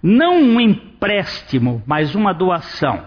não 0.02 0.38
um 0.38 0.60
empréstimo, 0.60 1.82
mas 1.86 2.14
uma 2.14 2.34
doação, 2.34 3.02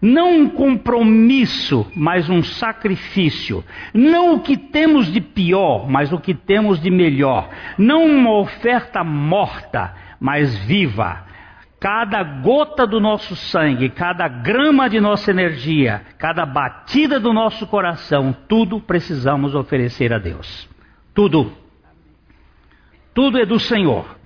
não 0.00 0.40
um 0.40 0.48
compromisso, 0.48 1.90
mas 1.94 2.28
um 2.28 2.42
sacrifício, 2.42 3.64
não 3.92 4.34
o 4.34 4.40
que 4.40 4.56
temos 4.56 5.10
de 5.12 5.20
pior, 5.20 5.88
mas 5.88 6.12
o 6.12 6.18
que 6.18 6.34
temos 6.34 6.80
de 6.80 6.90
melhor, 6.90 7.48
não 7.76 8.06
uma 8.06 8.32
oferta 8.38 9.02
morta, 9.02 9.94
mas 10.20 10.56
viva. 10.58 11.26
Cada 11.80 12.24
gota 12.24 12.84
do 12.84 12.98
nosso 12.98 13.36
sangue, 13.36 13.88
cada 13.88 14.26
grama 14.26 14.88
de 14.90 15.00
nossa 15.00 15.30
energia, 15.30 16.02
cada 16.18 16.44
batida 16.44 17.20
do 17.20 17.32
nosso 17.32 17.68
coração, 17.68 18.36
tudo 18.48 18.80
precisamos 18.80 19.54
oferecer 19.54 20.12
a 20.12 20.18
Deus. 20.18 20.68
Tudo. 21.14 21.52
Tudo 23.14 23.38
é 23.38 23.46
do 23.46 23.60
Senhor. 23.60 24.18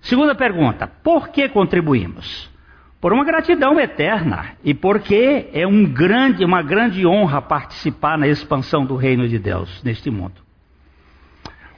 Segunda 0.00 0.34
pergunta: 0.34 0.86
por 0.86 1.28
que 1.28 1.48
contribuímos? 1.48 2.50
Por 3.00 3.12
uma 3.12 3.24
gratidão 3.24 3.78
eterna 3.78 4.56
e 4.64 4.72
porque 4.72 5.48
é 5.52 5.66
um 5.66 5.84
grande, 5.84 6.44
uma 6.44 6.62
grande 6.62 7.06
honra 7.06 7.42
participar 7.42 8.16
na 8.16 8.26
expansão 8.26 8.84
do 8.84 8.96
reino 8.96 9.28
de 9.28 9.38
Deus 9.38 9.82
neste 9.82 10.10
mundo. 10.10 10.46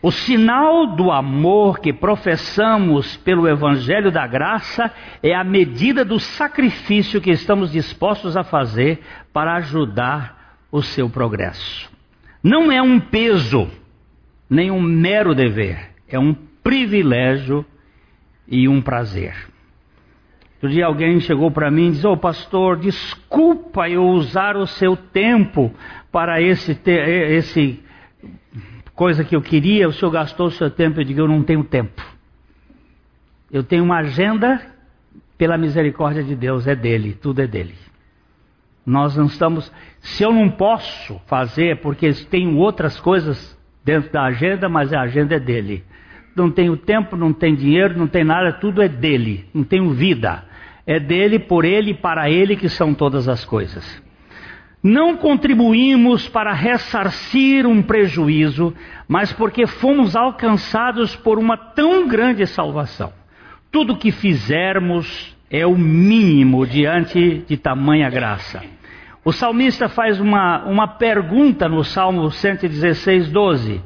O 0.00 0.12
sinal 0.12 0.86
do 0.86 1.10
amor 1.10 1.80
que 1.80 1.92
professamos 1.92 3.16
pelo 3.16 3.48
Evangelho 3.48 4.12
da 4.12 4.26
Graça 4.28 4.92
é 5.20 5.34
a 5.34 5.42
medida 5.42 6.04
do 6.04 6.20
sacrifício 6.20 7.20
que 7.20 7.32
estamos 7.32 7.72
dispostos 7.72 8.36
a 8.36 8.44
fazer 8.44 9.00
para 9.32 9.56
ajudar 9.56 10.56
o 10.70 10.82
seu 10.82 11.10
progresso. 11.10 11.90
Não 12.40 12.70
é 12.70 12.80
um 12.80 13.00
peso, 13.00 13.68
nem 14.48 14.70
um 14.70 14.80
mero 14.80 15.34
dever, 15.34 15.90
é 16.08 16.16
um 16.16 16.32
privilégio 16.62 17.66
e 18.46 18.68
um 18.68 18.80
prazer. 18.80 19.34
Outro 20.60 20.70
dia 20.70 20.86
alguém 20.86 21.20
chegou 21.20 21.52
para 21.52 21.70
mim 21.70 21.88
e 21.88 21.90
disse: 21.92 22.06
Ô 22.06 22.12
oh, 22.12 22.16
pastor, 22.16 22.78
desculpa 22.78 23.88
eu 23.88 24.04
usar 24.04 24.56
o 24.56 24.66
seu 24.66 24.96
tempo 24.96 25.72
para 26.10 26.42
esse, 26.42 26.76
esse 26.84 27.80
coisa 28.92 29.22
que 29.22 29.36
eu 29.36 29.40
queria, 29.40 29.86
o 29.86 29.92
senhor 29.92 30.10
gastou 30.10 30.48
o 30.48 30.50
seu 30.50 30.68
tempo. 30.68 31.00
Eu 31.00 31.04
digo: 31.04 31.20
eu 31.20 31.28
não 31.28 31.44
tenho 31.44 31.62
tempo. 31.62 32.04
Eu 33.50 33.62
tenho 33.62 33.84
uma 33.84 33.98
agenda 33.98 34.60
pela 35.38 35.56
misericórdia 35.56 36.24
de 36.24 36.34
Deus, 36.34 36.66
é 36.66 36.74
dele, 36.74 37.14
tudo 37.14 37.40
é 37.40 37.46
dele. 37.46 37.76
Nós 38.84 39.16
não 39.16 39.26
estamos. 39.26 39.72
Se 40.00 40.24
eu 40.24 40.32
não 40.32 40.50
posso 40.50 41.20
fazer, 41.26 41.80
porque 41.80 42.12
tenho 42.28 42.56
outras 42.56 42.98
coisas 42.98 43.56
dentro 43.84 44.10
da 44.10 44.24
agenda, 44.24 44.68
mas 44.68 44.92
a 44.92 45.02
agenda 45.02 45.36
é 45.36 45.40
dele. 45.40 45.84
Não 46.34 46.50
tenho 46.50 46.76
tempo, 46.76 47.16
não 47.16 47.32
tenho 47.32 47.56
dinheiro, 47.56 47.96
não 47.96 48.08
tem 48.08 48.24
nada, 48.24 48.52
tudo 48.52 48.82
é 48.82 48.88
dele. 48.88 49.46
Não 49.54 49.62
tenho 49.62 49.90
vida. 49.90 50.44
É 50.88 50.98
dele, 50.98 51.38
por 51.38 51.66
ele 51.66 51.90
e 51.90 51.94
para 51.94 52.30
ele 52.30 52.56
que 52.56 52.66
são 52.66 52.94
todas 52.94 53.28
as 53.28 53.44
coisas. 53.44 54.02
Não 54.82 55.18
contribuímos 55.18 56.26
para 56.30 56.50
ressarcir 56.54 57.66
um 57.66 57.82
prejuízo, 57.82 58.72
mas 59.06 59.30
porque 59.30 59.66
fomos 59.66 60.16
alcançados 60.16 61.14
por 61.14 61.38
uma 61.38 61.58
tão 61.58 62.08
grande 62.08 62.46
salvação. 62.46 63.12
Tudo 63.70 63.98
que 63.98 64.10
fizermos 64.10 65.36
é 65.50 65.66
o 65.66 65.76
mínimo 65.76 66.66
diante 66.66 67.44
de 67.46 67.58
tamanha 67.58 68.08
graça. 68.08 68.62
O 69.22 69.30
salmista 69.30 69.90
faz 69.90 70.18
uma, 70.18 70.64
uma 70.64 70.88
pergunta 70.88 71.68
no 71.68 71.84
Salmo 71.84 72.30
116, 72.30 73.30
12: 73.30 73.82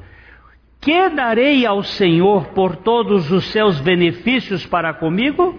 Que 0.80 1.08
darei 1.08 1.66
ao 1.66 1.82
Senhor 1.82 2.50
por 2.50 2.76
todos 2.76 3.32
os 3.32 3.46
seus 3.46 3.80
benefícios 3.80 4.64
para 4.64 4.94
comigo? 4.94 5.58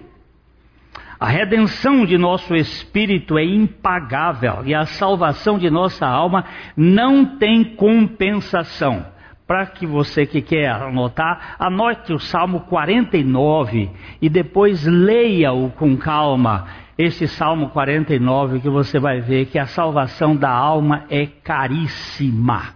A 1.18 1.28
redenção 1.28 2.04
de 2.04 2.18
nosso 2.18 2.54
espírito 2.54 3.38
é 3.38 3.44
impagável 3.44 4.62
e 4.64 4.74
a 4.74 4.84
salvação 4.84 5.58
de 5.58 5.70
nossa 5.70 6.06
alma 6.06 6.44
não 6.76 7.38
tem 7.38 7.64
compensação. 7.64 9.06
Para 9.46 9.66
que 9.66 9.86
você 9.86 10.24
que 10.24 10.40
quer 10.40 10.70
anotar, 10.70 11.56
anote 11.58 12.12
o 12.12 12.18
Salmo 12.18 12.60
49 12.60 13.90
e 14.20 14.28
depois 14.28 14.86
leia-o 14.86 15.70
com 15.70 15.96
calma. 15.96 16.66
Esse 16.96 17.28
Salmo 17.28 17.68
49 17.68 18.60
que 18.60 18.70
você 18.70 18.98
vai 18.98 19.20
ver 19.20 19.46
que 19.46 19.58
a 19.58 19.66
salvação 19.66 20.34
da 20.34 20.50
alma 20.50 21.04
é 21.10 21.26
caríssima. 21.26 22.74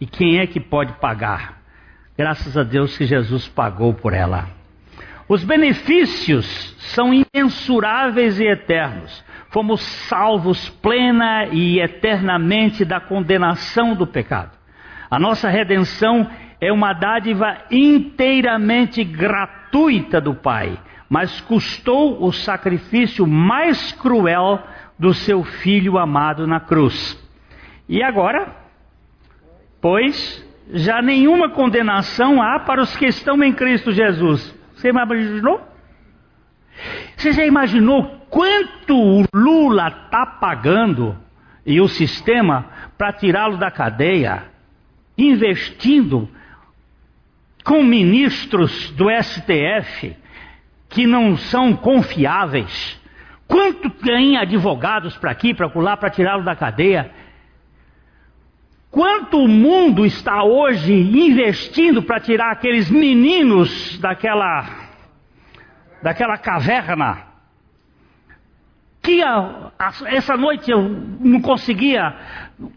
E 0.00 0.06
quem 0.06 0.38
é 0.38 0.46
que 0.46 0.58
pode 0.58 0.94
pagar? 0.94 1.60
Graças 2.16 2.56
a 2.56 2.62
Deus 2.62 2.96
que 2.96 3.04
Jesus 3.04 3.46
pagou 3.46 3.92
por 3.92 4.14
ela. 4.14 4.46
Os 5.28 5.42
benefícios 5.42 6.46
são 6.94 7.10
imensuráveis 7.12 8.38
e 8.38 8.44
eternos. 8.44 9.24
Fomos 9.50 9.80
salvos 9.80 10.68
plena 10.68 11.46
e 11.46 11.80
eternamente 11.80 12.84
da 12.84 13.00
condenação 13.00 13.94
do 13.94 14.06
pecado. 14.06 14.52
A 15.10 15.18
nossa 15.18 15.48
redenção 15.48 16.28
é 16.60 16.72
uma 16.72 16.92
dádiva 16.92 17.58
inteiramente 17.70 19.02
gratuita 19.02 20.20
do 20.20 20.34
Pai, 20.34 20.78
mas 21.08 21.40
custou 21.40 22.22
o 22.24 22.32
sacrifício 22.32 23.26
mais 23.26 23.92
cruel 23.92 24.62
do 24.98 25.12
seu 25.12 25.42
filho 25.42 25.98
amado 25.98 26.46
na 26.46 26.60
cruz. 26.60 27.20
E 27.88 28.02
agora, 28.02 28.54
pois, 29.80 30.44
já 30.72 31.02
nenhuma 31.02 31.50
condenação 31.50 32.40
há 32.40 32.60
para 32.60 32.82
os 32.82 32.96
que 32.96 33.06
estão 33.06 33.42
em 33.42 33.52
Cristo 33.52 33.92
Jesus. 33.92 34.55
Você 34.76 34.90
imaginou? 34.90 35.60
Você 37.16 37.32
já 37.32 37.46
imaginou 37.46 38.04
quanto 38.28 38.94
o 38.94 39.24
Lula 39.34 39.88
está 39.88 40.26
pagando 40.26 41.16
e 41.64 41.80
o 41.80 41.88
sistema 41.88 42.66
para 42.96 43.12
tirá-lo 43.12 43.56
da 43.56 43.70
cadeia, 43.70 44.44
investindo 45.16 46.28
com 47.64 47.82
ministros 47.82 48.90
do 48.92 49.06
STF 49.10 50.14
que 50.90 51.06
não 51.06 51.36
são 51.36 51.74
confiáveis? 51.74 53.00
Quanto 53.48 53.90
ganha 54.02 54.42
advogados 54.42 55.16
para 55.16 55.30
aqui, 55.30 55.54
para 55.54 55.70
lá, 55.74 55.96
para 55.96 56.10
tirá-lo 56.10 56.44
da 56.44 56.54
cadeia? 56.54 57.10
Quanto 58.96 59.44
o 59.44 59.46
mundo 59.46 60.06
está 60.06 60.42
hoje 60.42 60.90
investindo 60.90 62.02
para 62.02 62.18
tirar 62.18 62.50
aqueles 62.50 62.88
meninos 62.90 63.98
daquela, 63.98 64.64
daquela 66.02 66.38
caverna? 66.38 67.26
Que 69.02 69.22
a, 69.22 69.70
a, 69.78 69.92
essa 70.06 70.34
noite 70.34 70.70
eu 70.70 70.80
não 71.20 71.42
conseguia 71.42 72.16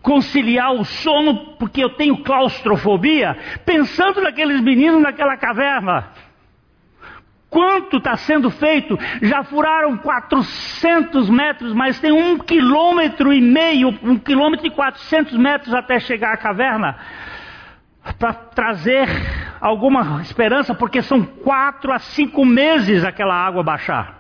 conciliar 0.01 0.73
o 0.73 0.83
sono 0.83 1.55
porque 1.55 1.81
eu 1.81 1.91
tenho 1.91 2.21
claustrofobia, 2.21 3.37
pensando 3.65 4.19
naqueles 4.19 4.59
meninos 4.59 5.01
naquela 5.01 5.37
caverna. 5.37 6.09
Quanto 7.79 7.97
está 7.97 8.17
sendo 8.17 8.51
feito? 8.51 8.99
Já 9.21 9.41
furaram 9.43 9.97
400 9.97 11.29
metros, 11.29 11.73
mas 11.73 11.97
tem 11.97 12.11
um 12.11 12.37
quilômetro 12.37 13.31
e 13.31 13.39
meio, 13.39 13.97
um 14.03 14.17
quilômetro 14.17 14.67
e 14.67 14.69
400 14.69 15.37
metros 15.37 15.73
até 15.73 15.97
chegar 15.97 16.33
à 16.33 16.37
caverna. 16.37 16.97
Para 18.17 18.33
trazer 18.33 19.07
alguma 19.61 20.21
esperança, 20.21 20.75
porque 20.75 21.01
são 21.01 21.23
quatro 21.23 21.93
a 21.93 21.99
cinco 21.99 22.43
meses 22.45 23.05
aquela 23.05 23.33
água 23.33 23.63
baixar. 23.63 24.19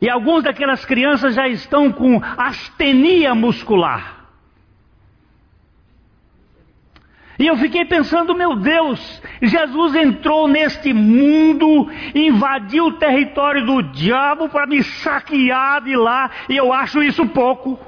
E 0.00 0.08
algumas 0.08 0.44
daquelas 0.44 0.84
crianças 0.84 1.34
já 1.34 1.48
estão 1.48 1.90
com 1.90 2.22
astenia 2.38 3.34
muscular. 3.34 4.15
E 7.38 7.46
eu 7.46 7.56
fiquei 7.56 7.84
pensando, 7.84 8.34
meu 8.34 8.56
Deus, 8.56 9.22
Jesus 9.42 9.94
entrou 9.94 10.48
neste 10.48 10.92
mundo, 10.94 11.90
invadiu 12.14 12.86
o 12.86 12.92
território 12.94 13.64
do 13.66 13.82
diabo 13.82 14.48
para 14.48 14.66
me 14.66 14.82
saquear 14.82 15.82
de 15.82 15.94
lá, 15.94 16.30
e 16.48 16.56
eu 16.56 16.72
acho 16.72 17.02
isso 17.02 17.26
pouco. 17.26 17.78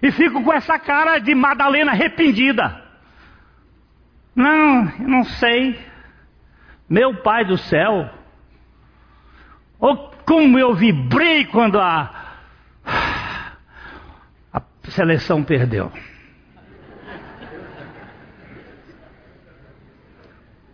E 0.00 0.12
fico 0.12 0.42
com 0.44 0.52
essa 0.52 0.78
cara 0.78 1.18
de 1.18 1.34
Madalena 1.34 1.90
arrependida. 1.90 2.84
Não, 4.34 4.92
eu 5.00 5.08
não 5.08 5.24
sei. 5.24 5.76
Meu 6.88 7.16
Pai 7.22 7.44
do 7.44 7.58
céu, 7.58 8.08
oh, 9.80 9.96
como 10.24 10.58
eu 10.58 10.74
vibrei 10.74 11.44
quando 11.44 11.80
a 11.80 12.17
seleção 14.98 15.44
perdeu. 15.44 15.92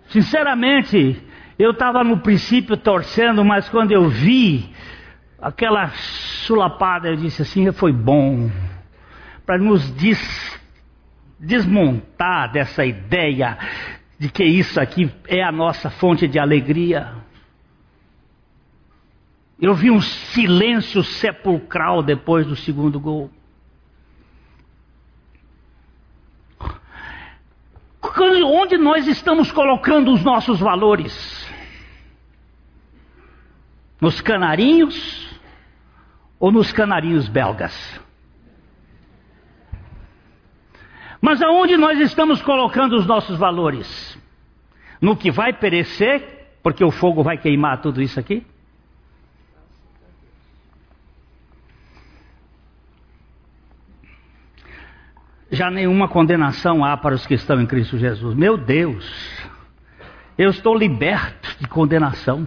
Sinceramente, 0.08 1.22
eu 1.58 1.72
estava 1.72 2.02
no 2.02 2.20
princípio 2.20 2.74
torcendo, 2.74 3.44
mas 3.44 3.68
quando 3.68 3.92
eu 3.92 4.08
vi 4.08 4.70
aquela 5.38 5.88
sulapada, 5.88 7.08
eu 7.08 7.16
disse 7.16 7.42
assim: 7.42 7.70
foi 7.72 7.92
bom, 7.92 8.50
para 9.44 9.58
nos 9.58 9.90
des, 9.90 10.58
desmontar 11.38 12.50
dessa 12.50 12.82
ideia 12.86 13.58
de 14.18 14.30
que 14.30 14.44
isso 14.44 14.80
aqui 14.80 15.12
é 15.28 15.42
a 15.42 15.52
nossa 15.52 15.90
fonte 15.90 16.26
de 16.26 16.38
alegria. 16.38 17.12
Eu 19.60 19.74
vi 19.74 19.90
um 19.90 20.00
silêncio 20.00 21.02
sepulcral 21.02 22.02
depois 22.02 22.46
do 22.46 22.56
segundo 22.56 22.98
gol. 22.98 23.30
Onde 28.22 28.76
nós 28.78 29.06
estamos 29.06 29.50
colocando 29.50 30.12
os 30.12 30.22
nossos 30.22 30.60
valores? 30.60 31.44
Nos 34.00 34.20
canarinhos 34.20 35.28
ou 36.38 36.52
nos 36.52 36.72
canarinhos 36.72 37.28
belgas? 37.28 38.00
Mas 41.20 41.40
aonde 41.42 41.76
nós 41.76 41.98
estamos 42.00 42.42
colocando 42.42 42.96
os 42.96 43.06
nossos 43.06 43.38
valores? 43.38 44.18
No 45.00 45.16
que 45.16 45.30
vai 45.30 45.52
perecer, 45.52 46.58
porque 46.62 46.84
o 46.84 46.90
fogo 46.90 47.22
vai 47.22 47.38
queimar 47.38 47.80
tudo 47.80 48.02
isso 48.02 48.20
aqui? 48.20 48.46
Já 55.50 55.70
nenhuma 55.70 56.08
condenação 56.08 56.84
há 56.84 56.96
para 56.96 57.14
os 57.14 57.26
que 57.26 57.34
estão 57.34 57.60
em 57.60 57.66
Cristo 57.66 57.98
Jesus. 57.98 58.34
Meu 58.34 58.56
Deus, 58.56 59.04
eu 60.36 60.50
estou 60.50 60.76
liberto 60.76 61.56
de 61.60 61.68
condenação. 61.68 62.46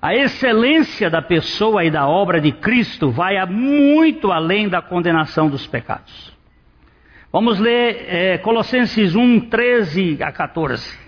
A 0.00 0.16
excelência 0.16 1.08
da 1.08 1.22
pessoa 1.22 1.84
e 1.84 1.90
da 1.90 2.08
obra 2.08 2.40
de 2.40 2.50
Cristo 2.50 3.10
vai 3.10 3.44
muito 3.46 4.32
além 4.32 4.68
da 4.68 4.82
condenação 4.82 5.48
dos 5.48 5.66
pecados. 5.66 6.32
Vamos 7.32 7.58
ler 7.60 8.04
é, 8.08 8.38
Colossenses 8.38 9.14
1, 9.14 9.48
13 9.48 10.22
a 10.22 10.32
14. 10.32 11.01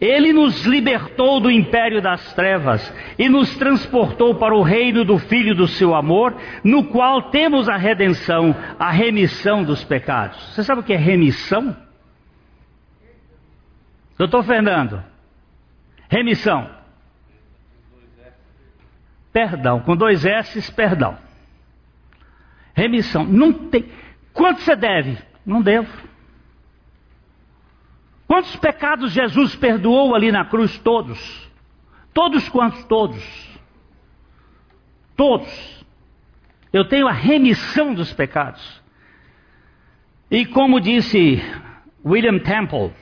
Ele 0.00 0.32
nos 0.32 0.64
libertou 0.64 1.40
do 1.40 1.50
império 1.50 2.00
das 2.00 2.32
trevas 2.32 2.92
e 3.18 3.28
nos 3.28 3.54
transportou 3.56 4.34
para 4.34 4.54
o 4.54 4.62
reino 4.62 5.04
do 5.04 5.18
Filho 5.18 5.54
do 5.54 5.68
seu 5.68 5.94
amor, 5.94 6.34
no 6.64 6.84
qual 6.84 7.30
temos 7.30 7.68
a 7.68 7.76
redenção, 7.76 8.56
a 8.78 8.90
remissão 8.90 9.62
dos 9.62 9.84
pecados. 9.84 10.38
Você 10.54 10.64
sabe 10.64 10.80
o 10.80 10.84
que 10.84 10.94
é 10.94 10.96
remissão? 10.96 11.76
Doutor 14.16 14.42
Fernando, 14.44 15.04
remissão. 16.08 16.70
Perdão, 19.32 19.80
com 19.80 19.96
dois 19.96 20.24
S, 20.24 20.72
perdão. 20.72 21.16
Remissão. 22.74 23.24
Não 23.24 23.52
tem. 23.52 23.86
Quanto 24.32 24.60
você 24.60 24.74
deve? 24.74 25.18
Não 25.44 25.60
devo. 25.62 26.09
Quantos 28.30 28.54
pecados 28.54 29.10
Jesus 29.10 29.56
perdoou 29.56 30.14
ali 30.14 30.30
na 30.30 30.44
cruz? 30.44 30.78
Todos. 30.78 31.50
Todos 32.14 32.48
quantos? 32.48 32.84
Todos. 32.84 33.60
Todos. 35.16 35.84
Eu 36.72 36.84
tenho 36.84 37.08
a 37.08 37.12
remissão 37.12 37.92
dos 37.92 38.12
pecados. 38.12 38.80
E 40.30 40.46
como 40.46 40.78
disse 40.78 41.42
William 42.06 42.38
Temple, 42.38 42.92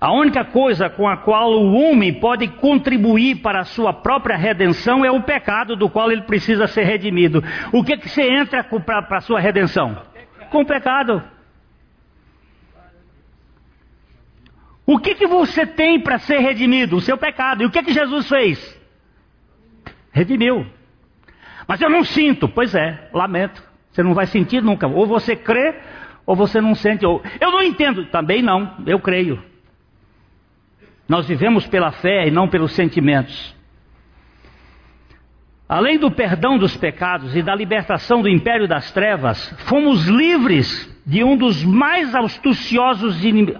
a 0.00 0.12
única 0.12 0.44
coisa 0.44 0.90
com 0.90 1.06
a 1.06 1.18
qual 1.18 1.52
o 1.52 1.74
homem 1.74 2.12
pode 2.12 2.48
contribuir 2.48 3.36
para 3.42 3.60
a 3.60 3.64
sua 3.64 3.92
própria 3.92 4.36
redenção 4.36 5.04
é 5.04 5.10
o 5.12 5.22
pecado 5.22 5.76
do 5.76 5.88
qual 5.88 6.10
ele 6.10 6.22
precisa 6.22 6.66
ser 6.66 6.82
redimido. 6.82 7.44
O 7.72 7.84
que, 7.84 7.96
que 7.96 8.08
você 8.08 8.28
entra 8.28 8.64
para 8.64 9.18
a 9.18 9.20
sua 9.20 9.38
redenção? 9.38 9.96
Com 10.50 10.62
o 10.62 10.66
pecado. 10.66 11.22
O 14.86 14.98
que, 14.98 15.14
que 15.14 15.26
você 15.26 15.66
tem 15.66 15.98
para 16.00 16.18
ser 16.18 16.38
redimido? 16.38 16.96
O 16.96 17.00
seu 17.00 17.16
pecado. 17.16 17.62
E 17.62 17.66
o 17.66 17.70
que, 17.70 17.82
que 17.82 17.92
Jesus 17.92 18.28
fez? 18.28 18.80
Redimiu. 20.12 20.66
Mas 21.66 21.80
eu 21.80 21.88
não 21.88 22.04
sinto. 22.04 22.48
Pois 22.48 22.74
é, 22.74 23.08
lamento. 23.12 23.62
Você 23.90 24.02
não 24.02 24.12
vai 24.12 24.26
sentir 24.26 24.62
nunca. 24.62 24.86
Ou 24.86 25.06
você 25.06 25.34
crê, 25.34 25.74
ou 26.26 26.36
você 26.36 26.60
não 26.60 26.74
sente. 26.74 27.04
Eu 27.04 27.22
não 27.40 27.62
entendo. 27.62 28.04
Também 28.06 28.42
não. 28.42 28.76
Eu 28.86 29.00
creio. 29.00 29.42
Nós 31.08 31.26
vivemos 31.26 31.66
pela 31.66 31.90
fé 31.90 32.26
e 32.26 32.30
não 32.30 32.48
pelos 32.48 32.72
sentimentos. 32.72 33.54
Além 35.66 35.98
do 35.98 36.10
perdão 36.10 36.58
dos 36.58 36.76
pecados 36.76 37.34
e 37.34 37.42
da 37.42 37.54
libertação 37.54 38.20
do 38.20 38.28
império 38.28 38.68
das 38.68 38.92
trevas, 38.92 39.48
fomos 39.66 40.06
livres 40.06 40.92
de 41.06 41.24
um 41.24 41.36
dos 41.36 41.64
mais 41.64 42.14
astuciosos 42.14 43.24
inimigos 43.24 43.56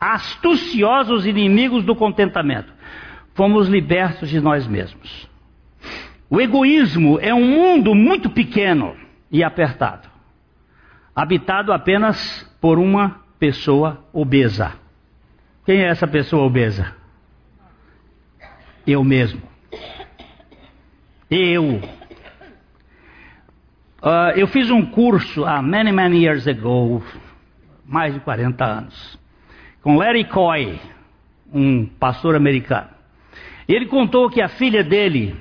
astuciosos 0.00 1.26
inimigos 1.26 1.84
do 1.84 1.94
contentamento. 1.94 2.72
Fomos 3.34 3.68
libertos 3.68 4.28
de 4.28 4.40
nós 4.40 4.66
mesmos. 4.66 5.28
O 6.28 6.40
egoísmo 6.40 7.18
é 7.20 7.32
um 7.34 7.44
mundo 7.44 7.94
muito 7.94 8.30
pequeno 8.30 8.96
e 9.30 9.44
apertado, 9.44 10.08
habitado 11.14 11.72
apenas 11.72 12.42
por 12.60 12.78
uma 12.78 13.20
pessoa 13.38 14.04
obesa. 14.12 14.72
Quem 15.64 15.80
é 15.80 15.88
essa 15.88 16.06
pessoa 16.06 16.44
obesa? 16.44 16.94
Eu 18.86 19.04
mesmo. 19.04 19.42
Eu. 21.30 21.80
Uh, 24.02 24.30
eu 24.36 24.46
fiz 24.46 24.70
um 24.70 24.86
curso 24.86 25.44
há 25.44 25.60
many, 25.60 25.90
many 25.90 26.24
years 26.24 26.46
ago, 26.46 27.02
mais 27.84 28.14
de 28.14 28.20
40 28.20 28.64
anos 28.64 29.25
com 29.86 29.98
Larry 29.98 30.24
Coy, 30.24 30.80
um 31.54 31.86
pastor 31.86 32.34
americano. 32.34 32.88
Ele 33.68 33.86
contou 33.86 34.28
que 34.28 34.42
a 34.42 34.48
filha 34.48 34.82
dele, 34.82 35.36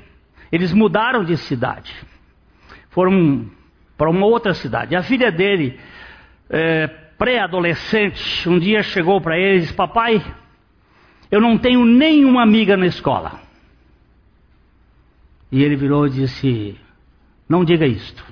eles 0.51 0.71
mudaram 0.71 1.23
de 1.23 1.36
cidade, 1.36 1.91
foram 2.91 3.49
para 3.97 4.08
uma 4.08 4.27
outra 4.27 4.53
cidade. 4.53 4.95
A 4.95 5.01
filha 5.01 5.31
dele, 5.31 5.79
é, 6.47 6.86
pré-adolescente, 7.17 8.47
um 8.47 8.60
dia 8.60 8.84
chegou 8.84 9.19
para 9.19 9.36
ele 9.36 9.58
e 9.58 9.60
disse: 9.62 9.73
Papai, 9.73 10.23
eu 11.31 11.41
não 11.41 11.58
tenho 11.58 11.84
nenhuma 11.84 12.43
amiga 12.43 12.77
na 12.77 12.86
escola. 12.86 13.39
E 15.51 15.63
ele 15.63 15.75
virou 15.75 16.05
e 16.05 16.12
disse: 16.12 16.79
Não 17.49 17.65
diga 17.65 17.88
isto. 17.88 18.23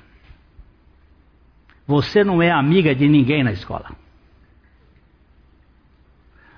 Você 1.88 2.22
não 2.22 2.40
é 2.40 2.52
amiga 2.52 2.94
de 2.94 3.08
ninguém 3.08 3.42
na 3.42 3.50
escola. 3.50 4.03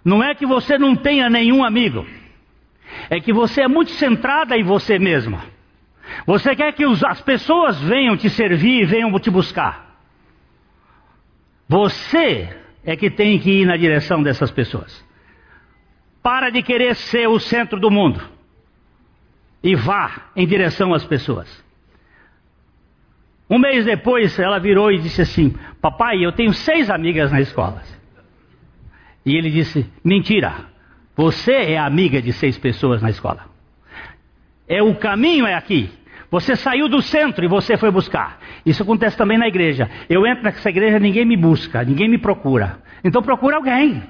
Não 0.06 0.22
é 0.22 0.36
que 0.36 0.46
você 0.46 0.78
não 0.78 0.94
tenha 0.94 1.28
nenhum 1.28 1.64
amigo, 1.64 2.06
é 3.10 3.18
que 3.18 3.32
você 3.32 3.62
é 3.62 3.68
muito 3.68 3.90
centrada 3.90 4.56
em 4.56 4.62
você 4.62 5.00
mesma. 5.00 5.42
Você 6.24 6.54
quer 6.54 6.72
que 6.74 6.84
as 6.84 7.20
pessoas 7.22 7.82
venham 7.82 8.16
te 8.16 8.30
servir 8.30 8.82
e 8.82 8.84
venham 8.84 9.18
te 9.18 9.28
buscar. 9.28 9.98
Você 11.68 12.56
é 12.84 12.94
que 12.94 13.10
tem 13.10 13.36
que 13.40 13.50
ir 13.62 13.66
na 13.66 13.76
direção 13.76 14.22
dessas 14.22 14.52
pessoas. 14.52 15.04
Para 16.22 16.50
de 16.50 16.62
querer 16.62 16.94
ser 16.94 17.26
o 17.26 17.40
centro 17.40 17.80
do 17.80 17.90
mundo 17.90 18.22
e 19.60 19.74
vá 19.74 20.28
em 20.36 20.46
direção 20.46 20.94
às 20.94 21.04
pessoas. 21.04 21.64
Um 23.50 23.58
mês 23.58 23.84
depois, 23.84 24.38
ela 24.38 24.60
virou 24.60 24.92
e 24.92 25.00
disse 25.00 25.22
assim: 25.22 25.52
Papai, 25.80 26.24
eu 26.24 26.30
tenho 26.30 26.54
seis 26.54 26.88
amigas 26.90 27.32
na 27.32 27.40
escola. 27.40 27.82
E 29.26 29.36
ele 29.36 29.50
disse: 29.50 29.84
Mentira, 30.04 30.54
você 31.16 31.52
é 31.52 31.78
amiga 31.78 32.22
de 32.22 32.32
seis 32.32 32.56
pessoas 32.56 33.02
na 33.02 33.10
escola. 33.10 33.44
É 34.68 34.80
o 34.80 34.94
caminho 34.94 35.46
é 35.46 35.54
aqui. 35.54 35.90
Você 36.30 36.56
saiu 36.56 36.88
do 36.88 37.02
centro 37.02 37.44
e 37.44 37.48
você 37.48 37.76
foi 37.76 37.90
buscar. 37.90 38.38
Isso 38.64 38.82
acontece 38.82 39.16
também 39.16 39.38
na 39.38 39.46
igreja. 39.46 39.90
Eu 40.08 40.26
entro 40.26 40.44
nessa 40.44 40.68
igreja, 40.68 40.98
ninguém 40.98 41.24
me 41.24 41.36
busca, 41.36 41.84
ninguém 41.84 42.08
me 42.08 42.18
procura. 42.18 42.80
Então 43.02 43.22
procura 43.22 43.56
alguém. 43.56 44.02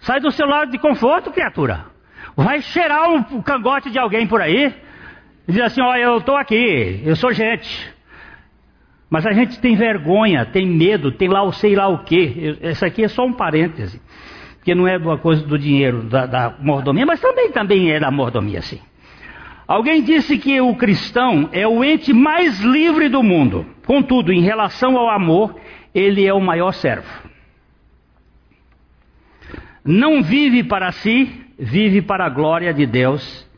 Sai 0.00 0.20
do 0.20 0.30
seu 0.30 0.46
lado 0.46 0.70
de 0.70 0.78
conforto, 0.78 1.30
criatura. 1.30 1.86
Vai 2.36 2.62
cheirar 2.62 3.12
o 3.12 3.42
cangote 3.42 3.90
de 3.90 3.98
alguém 3.98 4.26
por 4.26 4.40
aí. 4.40 4.74
E 5.46 5.52
diz 5.52 5.62
assim: 5.62 5.82
Olha, 5.82 6.02
eu 6.02 6.18
estou 6.18 6.36
aqui, 6.36 7.02
eu 7.04 7.16
sou 7.16 7.32
gente. 7.32 7.92
Mas 9.10 9.26
a 9.26 9.32
gente 9.32 9.58
tem 9.58 9.74
vergonha, 9.74 10.46
tem 10.46 10.64
medo, 10.64 11.10
tem 11.10 11.28
lá 11.28 11.42
o 11.42 11.52
sei 11.52 11.74
lá 11.74 11.88
o 11.88 12.04
que. 12.04 12.56
Isso 12.62 12.84
aqui 12.84 13.02
é 13.02 13.08
só 13.08 13.26
um 13.26 13.32
parêntese. 13.32 14.00
Porque 14.56 14.72
não 14.74 14.86
é 14.86 14.96
uma 14.96 15.18
coisa 15.18 15.44
do 15.44 15.58
dinheiro, 15.58 16.04
da, 16.04 16.26
da 16.26 16.54
mordomia, 16.60 17.04
mas 17.04 17.20
também, 17.20 17.50
também 17.50 17.90
é 17.90 17.98
da 17.98 18.10
mordomia, 18.10 18.62
sim. 18.62 18.78
Alguém 19.66 20.02
disse 20.02 20.38
que 20.38 20.60
o 20.60 20.74
cristão 20.76 21.48
é 21.52 21.66
o 21.66 21.82
ente 21.82 22.12
mais 22.12 22.60
livre 22.60 23.08
do 23.08 23.22
mundo. 23.22 23.66
Contudo, 23.86 24.32
em 24.32 24.42
relação 24.42 24.96
ao 24.96 25.08
amor, 25.08 25.56
ele 25.94 26.26
é 26.26 26.32
o 26.32 26.40
maior 26.40 26.72
servo. 26.72 27.08
Não 29.84 30.22
vive 30.22 30.62
para 30.62 30.92
si, 30.92 31.30
vive 31.58 32.02
para 32.02 32.26
a 32.26 32.28
glória 32.28 32.72
de 32.72 32.86
Deus 32.86 33.48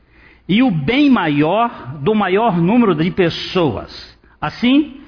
e 0.48 0.62
o 0.62 0.70
bem 0.70 1.10
maior 1.10 1.98
do 2.00 2.14
maior 2.14 2.56
número 2.56 2.94
de 2.94 3.10
pessoas. 3.10 4.18
Assim, 4.40 5.01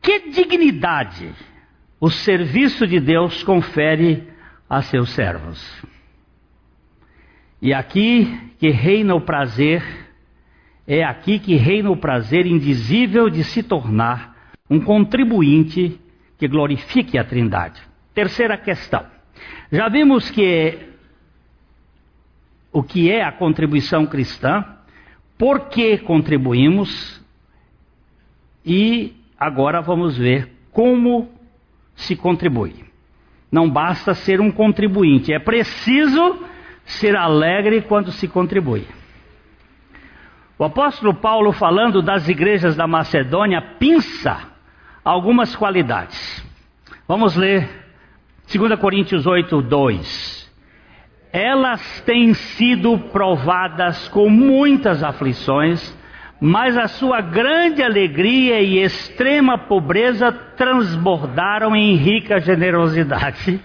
que 0.00 0.30
dignidade 0.30 1.34
o 2.00 2.10
serviço 2.10 2.86
de 2.86 3.00
Deus 3.00 3.42
confere 3.42 4.26
a 4.68 4.82
seus 4.82 5.10
servos. 5.10 5.60
E 7.60 7.74
aqui 7.74 8.52
que 8.58 8.70
reina 8.70 9.14
o 9.14 9.20
prazer, 9.20 9.82
é 10.86 11.02
aqui 11.02 11.38
que 11.38 11.56
reina 11.56 11.90
o 11.90 11.96
prazer 11.96 12.46
indizível 12.46 13.28
de 13.28 13.42
se 13.42 13.62
tornar 13.62 14.36
um 14.70 14.80
contribuinte 14.80 16.00
que 16.38 16.46
glorifique 16.46 17.18
a 17.18 17.24
Trindade. 17.24 17.80
Terceira 18.14 18.56
questão. 18.56 19.04
Já 19.72 19.88
vimos 19.88 20.30
que 20.30 20.78
o 22.72 22.82
que 22.82 23.10
é 23.10 23.24
a 23.24 23.32
contribuição 23.32 24.06
cristã, 24.06 24.64
por 25.36 25.68
que 25.68 25.98
contribuímos 25.98 27.20
e 28.64 29.17
agora 29.38 29.80
vamos 29.80 30.16
ver 30.16 30.52
como 30.72 31.28
se 31.94 32.16
contribui. 32.16 32.84
Não 33.50 33.68
basta 33.68 34.14
ser 34.14 34.40
um 34.40 34.50
contribuinte, 34.50 35.32
é 35.32 35.38
preciso 35.38 36.38
ser 36.84 37.16
alegre 37.16 37.82
quando 37.82 38.10
se 38.10 38.26
contribui. 38.28 38.86
O 40.58 40.64
apóstolo 40.64 41.14
Paulo, 41.14 41.52
falando 41.52 42.02
das 42.02 42.28
igrejas 42.28 42.74
da 42.74 42.86
Macedônia, 42.86 43.60
pinça 43.78 44.48
algumas 45.04 45.54
qualidades. 45.54 46.44
Vamos 47.06 47.36
ler 47.36 47.68
2 48.52 48.78
Coríntios 48.78 49.26
8, 49.26 49.62
2. 49.62 50.52
Elas 51.32 52.00
têm 52.00 52.34
sido 52.34 52.98
provadas 52.98 54.08
com 54.08 54.28
muitas 54.28 55.04
aflições, 55.04 55.96
mas 56.40 56.76
a 56.76 56.86
sua 56.86 57.20
grande 57.20 57.82
alegria 57.82 58.60
e 58.60 58.78
extrema 58.78 59.58
pobreza 59.58 60.30
transbordaram 60.30 61.74
em 61.74 61.96
rica 61.96 62.40
generosidade. 62.40 63.60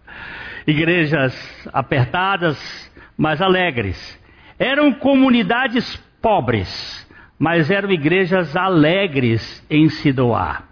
Igrejas 0.66 1.34
apertadas, 1.72 2.56
mas 3.18 3.42
alegres. 3.42 4.20
Eram 4.58 4.92
comunidades 4.92 5.96
pobres, 6.22 7.06
mas 7.38 7.70
eram 7.70 7.90
igrejas 7.90 8.56
alegres 8.56 9.64
em 9.68 9.88
se 9.88 10.12
doar. 10.12 10.64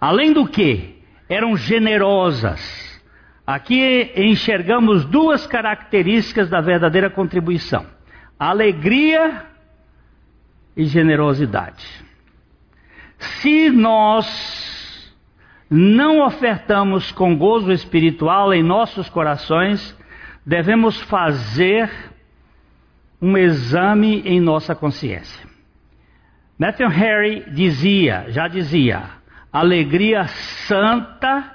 Além 0.00 0.32
do 0.32 0.46
que, 0.46 1.00
eram 1.28 1.56
generosas. 1.56 3.00
Aqui 3.46 4.12
enxergamos 4.14 5.04
duas 5.06 5.46
características 5.46 6.48
da 6.48 6.60
verdadeira 6.60 7.10
contribuição: 7.10 7.84
alegria 8.38 9.49
e 10.80 10.86
generosidade. 10.86 11.86
Se 13.18 13.68
nós 13.68 15.14
não 15.68 16.24
ofertamos 16.24 17.12
com 17.12 17.36
gozo 17.36 17.70
espiritual 17.70 18.54
em 18.54 18.62
nossos 18.62 19.10
corações, 19.10 19.94
devemos 20.44 20.98
fazer 21.02 21.90
um 23.20 23.36
exame 23.36 24.22
em 24.24 24.40
nossa 24.40 24.74
consciência. 24.74 25.46
Matthew 26.58 26.88
Harry 26.88 27.44
dizia, 27.52 28.24
já 28.28 28.48
dizia, 28.48 29.02
alegria 29.52 30.26
santa 30.66 31.52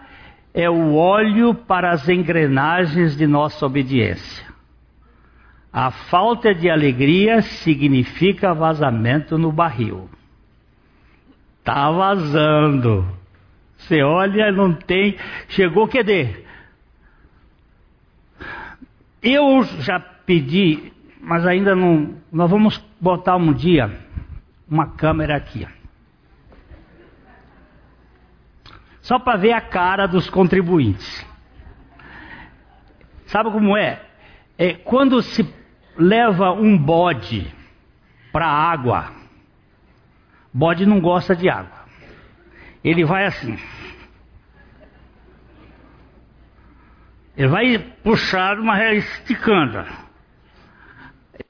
é 0.54 0.70
o 0.70 0.94
óleo 0.94 1.56
para 1.56 1.92
as 1.92 2.08
engrenagens 2.08 3.18
de 3.18 3.26
nossa 3.26 3.66
obediência. 3.66 4.46
A 5.76 5.92
falta 5.92 6.56
de 6.56 6.70
alegria 6.70 7.42
significa 7.42 8.54
vazamento 8.54 9.38
no 9.38 9.52
barril. 9.52 10.10
Tá 11.66 11.92
vazando. 11.92 13.06
Você 13.76 14.02
olha, 14.02 14.54
não 14.54 14.72
tem. 14.74 15.18
Chegou, 15.50 15.88
cadê? 15.88 16.46
Eu 19.22 19.64
já 19.82 20.00
pedi 20.00 20.94
mas 21.26 21.46
ainda 21.46 21.76
não. 21.76 22.14
Nós 22.32 22.50
vamos 22.52 22.78
botar 23.02 23.36
um 23.36 23.52
dia 23.52 24.00
uma 24.70 24.92
câmera 24.92 25.36
aqui. 25.36 25.68
Só 29.02 29.18
para 29.18 29.38
ver 29.38 29.54
a 29.54 29.62
cara 29.62 30.06
dos 30.06 30.30
contribuintes. 30.30 31.26
Sabe 33.26 33.50
como 33.52 33.76
é? 33.76 34.04
É 34.56 34.74
quando 34.74 35.20
se 35.24 35.44
leva 35.98 36.52
um 36.52 36.78
bode 36.78 37.54
para 38.32 38.46
a 38.48 38.72
água. 38.72 39.12
Bode 40.54 40.86
não 40.86 41.00
gosta 41.00 41.36
de 41.36 41.50
água. 41.50 41.86
Ele 42.84 43.04
vai 43.04 43.26
assim. 43.26 43.58
Ele 47.36 47.48
vai 47.48 47.78
puxar 48.04 48.60
uma 48.60 48.94
esticando. 48.94 49.84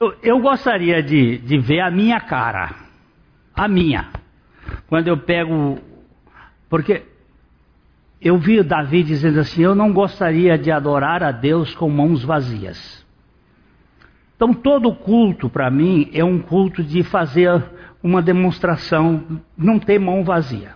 Eu, 0.00 0.16
eu 0.22 0.40
gostaria 0.40 1.02
de, 1.02 1.38
de 1.38 1.58
ver 1.58 1.80
a 1.80 1.90
minha 1.90 2.20
cara. 2.20 2.74
A 3.54 3.68
minha. 3.68 4.10
Quando 4.88 5.08
eu 5.08 5.18
pego. 5.18 5.78
Porque 6.68 7.04
eu 8.20 8.38
vi 8.38 8.62
Davi 8.64 9.04
dizendo 9.04 9.38
assim: 9.38 9.62
Eu 9.62 9.74
não 9.74 9.92
gostaria 9.92 10.58
de 10.58 10.72
adorar 10.72 11.22
a 11.22 11.30
Deus 11.30 11.74
com 11.74 11.88
mãos 11.88 12.24
vazias. 12.24 13.05
Então, 14.36 14.52
todo 14.52 14.94
culto, 14.94 15.48
para 15.48 15.70
mim, 15.70 16.10
é 16.12 16.22
um 16.22 16.38
culto 16.38 16.84
de 16.84 17.02
fazer 17.02 17.64
uma 18.02 18.22
demonstração, 18.22 19.40
não 19.56 19.78
ter 19.78 19.98
mão 19.98 20.22
vazia. 20.22 20.74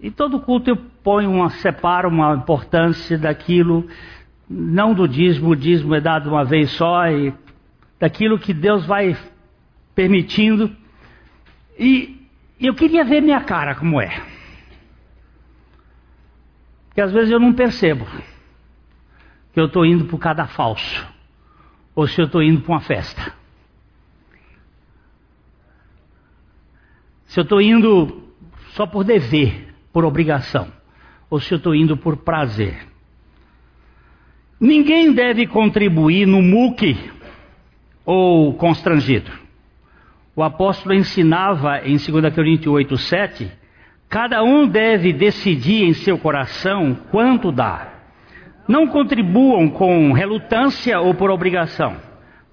E 0.00 0.10
todo 0.10 0.40
culto 0.40 0.70
eu 0.70 0.76
ponho 0.76 1.30
uma, 1.30 1.50
separo 1.50 2.08
uma 2.08 2.34
importância 2.34 3.18
daquilo 3.18 3.84
não 4.48 4.94
do 4.94 5.06
dízimo, 5.06 5.50
o 5.50 5.56
dízimo 5.56 5.94
é 5.94 6.00
dado 6.00 6.30
uma 6.30 6.44
vez 6.44 6.70
só, 6.70 7.06
e 7.08 7.34
daquilo 8.00 8.38
que 8.38 8.54
Deus 8.54 8.86
vai 8.86 9.16
permitindo. 9.94 10.74
E 11.78 12.26
eu 12.58 12.74
queria 12.74 13.04
ver 13.04 13.20
minha 13.20 13.40
cara 13.42 13.74
como 13.74 14.00
é. 14.00 14.22
Porque 16.88 17.00
às 17.00 17.12
vezes 17.12 17.30
eu 17.30 17.38
não 17.38 17.52
percebo 17.52 18.06
que 19.52 19.60
eu 19.60 19.66
estou 19.66 19.84
indo 19.84 20.06
para 20.06 20.16
o 20.16 20.18
cadafalso, 20.18 21.06
ou 21.98 22.06
se 22.06 22.20
eu 22.20 22.26
estou 22.26 22.40
indo 22.40 22.60
para 22.60 22.74
uma 22.74 22.80
festa. 22.80 23.32
Se 27.26 27.40
eu 27.40 27.42
estou 27.42 27.60
indo 27.60 28.22
só 28.74 28.86
por 28.86 29.02
dever, 29.02 29.74
por 29.92 30.04
obrigação, 30.04 30.68
ou 31.28 31.40
se 31.40 31.52
eu 31.52 31.56
estou 31.56 31.74
indo 31.74 31.96
por 31.96 32.18
prazer. 32.18 32.86
Ninguém 34.60 35.12
deve 35.12 35.48
contribuir 35.48 36.24
no 36.24 36.40
MUC 36.40 36.96
ou 38.04 38.54
constrangido. 38.54 39.32
O 40.36 40.44
apóstolo 40.44 40.94
ensinava 40.94 41.80
em 41.80 41.96
2 41.96 42.32
Coríntios 42.32 42.72
8, 42.72 42.96
7, 42.96 43.52
cada 44.08 44.44
um 44.44 44.68
deve 44.68 45.12
decidir 45.12 45.82
em 45.82 45.94
seu 45.94 46.16
coração 46.16 46.94
quanto 47.10 47.50
dá. 47.50 47.97
Não 48.68 48.86
contribuam 48.86 49.70
com 49.70 50.12
relutância 50.12 51.00
ou 51.00 51.14
por 51.14 51.30
obrigação, 51.30 51.96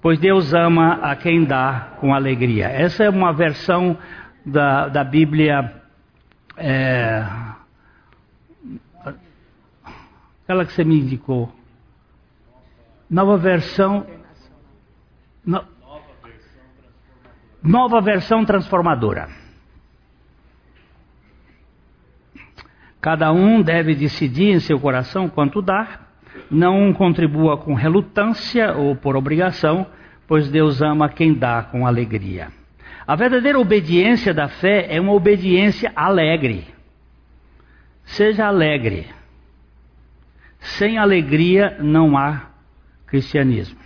pois 0.00 0.18
Deus 0.18 0.54
ama 0.54 0.94
a 1.02 1.14
quem 1.14 1.44
dá 1.44 1.92
com 2.00 2.14
alegria. 2.14 2.68
Essa 2.68 3.04
é 3.04 3.10
uma 3.10 3.34
versão 3.34 3.98
da, 4.44 4.88
da 4.88 5.04
Bíblia. 5.04 5.74
É, 6.56 7.22
aquela 10.42 10.64
que 10.64 10.72
você 10.72 10.84
me 10.84 11.00
indicou. 11.00 11.52
Nova 13.10 13.36
versão. 13.36 14.06
No, 15.44 15.62
nova 17.62 18.00
versão 18.00 18.44
transformadora. 18.44 19.28
Cada 23.00 23.30
um 23.32 23.62
deve 23.62 23.94
decidir 23.94 24.50
em 24.50 24.58
seu 24.58 24.80
coração 24.80 25.28
quanto 25.28 25.62
dar, 25.62 26.05
não 26.50 26.92
contribua 26.92 27.56
com 27.56 27.74
relutância 27.74 28.72
ou 28.74 28.94
por 28.96 29.16
obrigação, 29.16 29.86
pois 30.26 30.48
Deus 30.48 30.82
ama 30.82 31.08
quem 31.08 31.34
dá 31.34 31.62
com 31.62 31.86
alegria. 31.86 32.48
A 33.06 33.14
verdadeira 33.14 33.58
obediência 33.58 34.34
da 34.34 34.48
fé 34.48 34.86
é 34.88 35.00
uma 35.00 35.12
obediência 35.12 35.92
alegre. 35.94 36.66
Seja 38.04 38.46
alegre. 38.46 39.06
Sem 40.58 40.98
alegria 40.98 41.76
não 41.80 42.16
há 42.16 42.46
cristianismo. 43.06 43.78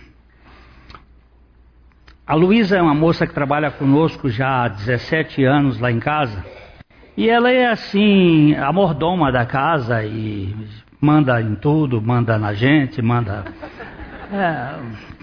A 2.25 2.33
Luísa 2.33 2.77
é 2.77 2.81
uma 2.81 2.95
moça 2.95 3.27
que 3.27 3.33
trabalha 3.33 3.69
conosco 3.69 4.29
já 4.29 4.63
há 4.63 4.67
17 4.67 5.43
anos 5.43 5.79
lá 5.79 5.91
em 5.91 5.99
casa. 5.99 6.43
E 7.17 7.29
ela 7.29 7.51
é 7.51 7.67
assim, 7.67 8.55
a 8.55 8.71
mordoma 8.71 9.31
da 9.31 9.45
casa 9.45 10.03
e 10.03 10.55
manda 11.01 11.41
em 11.41 11.55
tudo, 11.55 11.99
manda 11.99 12.37
na 12.37 12.53
gente, 12.53 13.01
manda. 13.01 13.43
É, 14.31 14.79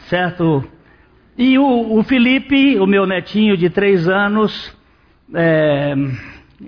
certo? 0.09 0.65
E 1.37 1.57
o, 1.57 1.97
o, 1.97 2.03
Felipe, 2.03 2.79
o 2.81 2.87
meu 2.87 3.07
netinho 3.07 3.57
de 3.57 3.71
três 3.71 4.09
anos, 4.09 4.77
é, 5.33 5.95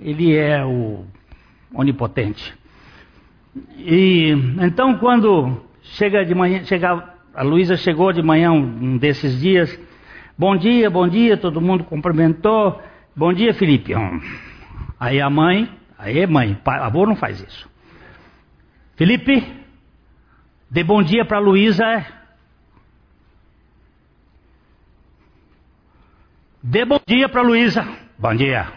ele 0.01 0.33
é 0.33 0.63
o 0.63 1.05
onipotente. 1.73 2.53
E 3.77 4.31
então 4.61 4.97
quando 4.97 5.61
chega 5.81 6.25
de 6.25 6.33
manhã, 6.33 6.63
chega 6.63 7.11
a 7.33 7.43
Luísa 7.43 7.75
chegou 7.75 8.13
de 8.13 8.21
manhã 8.21 8.51
um 8.51 8.97
desses 8.97 9.39
dias. 9.39 9.77
Bom 10.37 10.55
dia, 10.55 10.89
bom 10.89 11.07
dia, 11.07 11.35
todo 11.35 11.61
mundo 11.61 11.83
cumprimentou. 11.83 12.81
Bom 13.13 13.33
dia, 13.33 13.53
Felipe. 13.53 13.93
Aí 14.97 15.19
a 15.19 15.29
mãe, 15.29 15.69
aí 15.99 16.25
mãe, 16.25 16.57
pai, 16.63 16.79
avô 16.79 17.05
não 17.05 17.15
faz 17.15 17.41
isso. 17.41 17.70
Felipe, 19.01 19.43
dê 20.69 20.83
bom 20.83 21.01
dia 21.01 21.25
para 21.25 21.39
Luísa. 21.39 22.05
Dê 26.61 26.85
bom 26.85 26.99
dia 27.07 27.27
para 27.27 27.41
Luísa. 27.41 27.83
Bom 28.19 28.35
dia. 28.35 28.67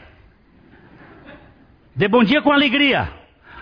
Dê 1.95 2.09
bom 2.09 2.25
dia 2.25 2.41
com 2.41 2.51
alegria. 2.51 3.07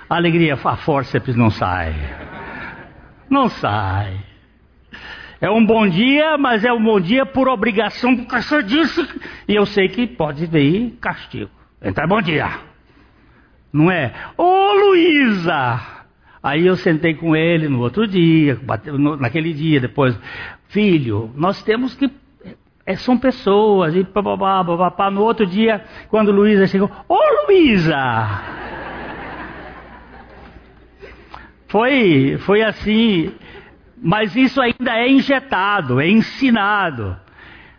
Alegria, 0.08 0.54
a 0.54 0.76
força 0.76 1.20
não 1.34 1.50
sai. 1.50 1.96
Não 3.28 3.48
sai. 3.48 4.20
É 5.40 5.50
um 5.50 5.66
bom 5.66 5.88
dia, 5.88 6.38
mas 6.38 6.64
é 6.64 6.72
um 6.72 6.80
bom 6.80 7.00
dia 7.00 7.26
por 7.26 7.48
obrigação, 7.48 8.16
porque 8.16 8.36
o 8.36 8.40
senhor 8.40 8.62
disse. 8.62 9.00
E 9.48 9.56
eu 9.56 9.66
sei 9.66 9.88
que 9.88 10.06
pode 10.06 10.46
vir 10.46 10.96
castigo. 11.00 11.50
Então 11.82 12.04
é 12.04 12.06
bom 12.06 12.22
dia. 12.22 12.60
Não 13.72 13.90
é? 13.90 14.14
Ô 14.36 14.74
Luísa! 14.74 16.01
Aí 16.42 16.66
eu 16.66 16.74
sentei 16.76 17.14
com 17.14 17.36
ele 17.36 17.68
no 17.68 17.80
outro 17.80 18.06
dia, 18.06 18.58
naquele 19.20 19.52
dia 19.52 19.78
depois. 19.78 20.18
Filho, 20.68 21.30
nós 21.36 21.62
temos 21.62 21.94
que. 21.94 22.10
É, 22.84 22.96
são 22.96 23.16
pessoas, 23.16 23.94
e 23.94 24.02
babá, 24.02 24.60
babá, 24.60 25.08
no 25.08 25.22
outro 25.22 25.46
dia, 25.46 25.84
quando 26.08 26.32
Luísa 26.32 26.66
chegou, 26.66 26.90
ô 27.08 27.16
Luísa! 27.46 27.96
Foi, 31.68 32.36
foi 32.40 32.62
assim, 32.62 33.32
mas 34.02 34.34
isso 34.34 34.60
ainda 34.60 34.98
é 34.98 35.08
injetado, 35.08 36.00
é 36.00 36.08
ensinado, 36.08 37.16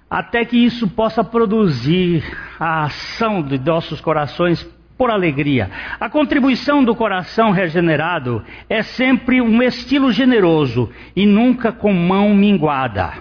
até 0.09 0.45
que 0.45 0.57
isso 0.57 0.87
possa 0.87 1.21
produzir 1.21 2.23
a 2.57 2.85
ação 2.85 3.41
de 3.41 3.59
nossos 3.59 3.99
corações 3.99 4.63
por 4.97 5.09
alegria. 5.09 5.69
A 5.99 6.09
contribuição 6.09 6.83
do 6.83 6.95
coração 6.95 7.51
regenerado 7.51 8.43
é 8.69 8.81
sempre 8.81 9.41
um 9.41 9.61
estilo 9.61 10.11
generoso 10.11 10.89
e 11.15 11.25
nunca 11.25 11.71
com 11.71 11.93
mão 11.93 12.33
minguada. 12.33 13.13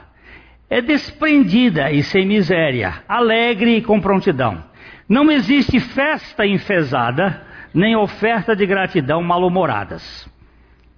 É 0.69 0.81
desprendida 0.81 1.91
e 1.91 2.03
sem 2.03 2.27
miséria, 2.27 3.03
alegre 3.09 3.77
e 3.77 3.83
com 3.83 4.01
prontidão. 4.01 4.63
Não 5.09 5.31
existe 5.31 5.79
festa 5.81 6.47
enfesada, 6.47 7.43
nem 7.75 7.97
oferta 7.97 8.57
de 8.57 8.65
gratidão 8.67 9.23
mal-humoradas. 9.23 10.31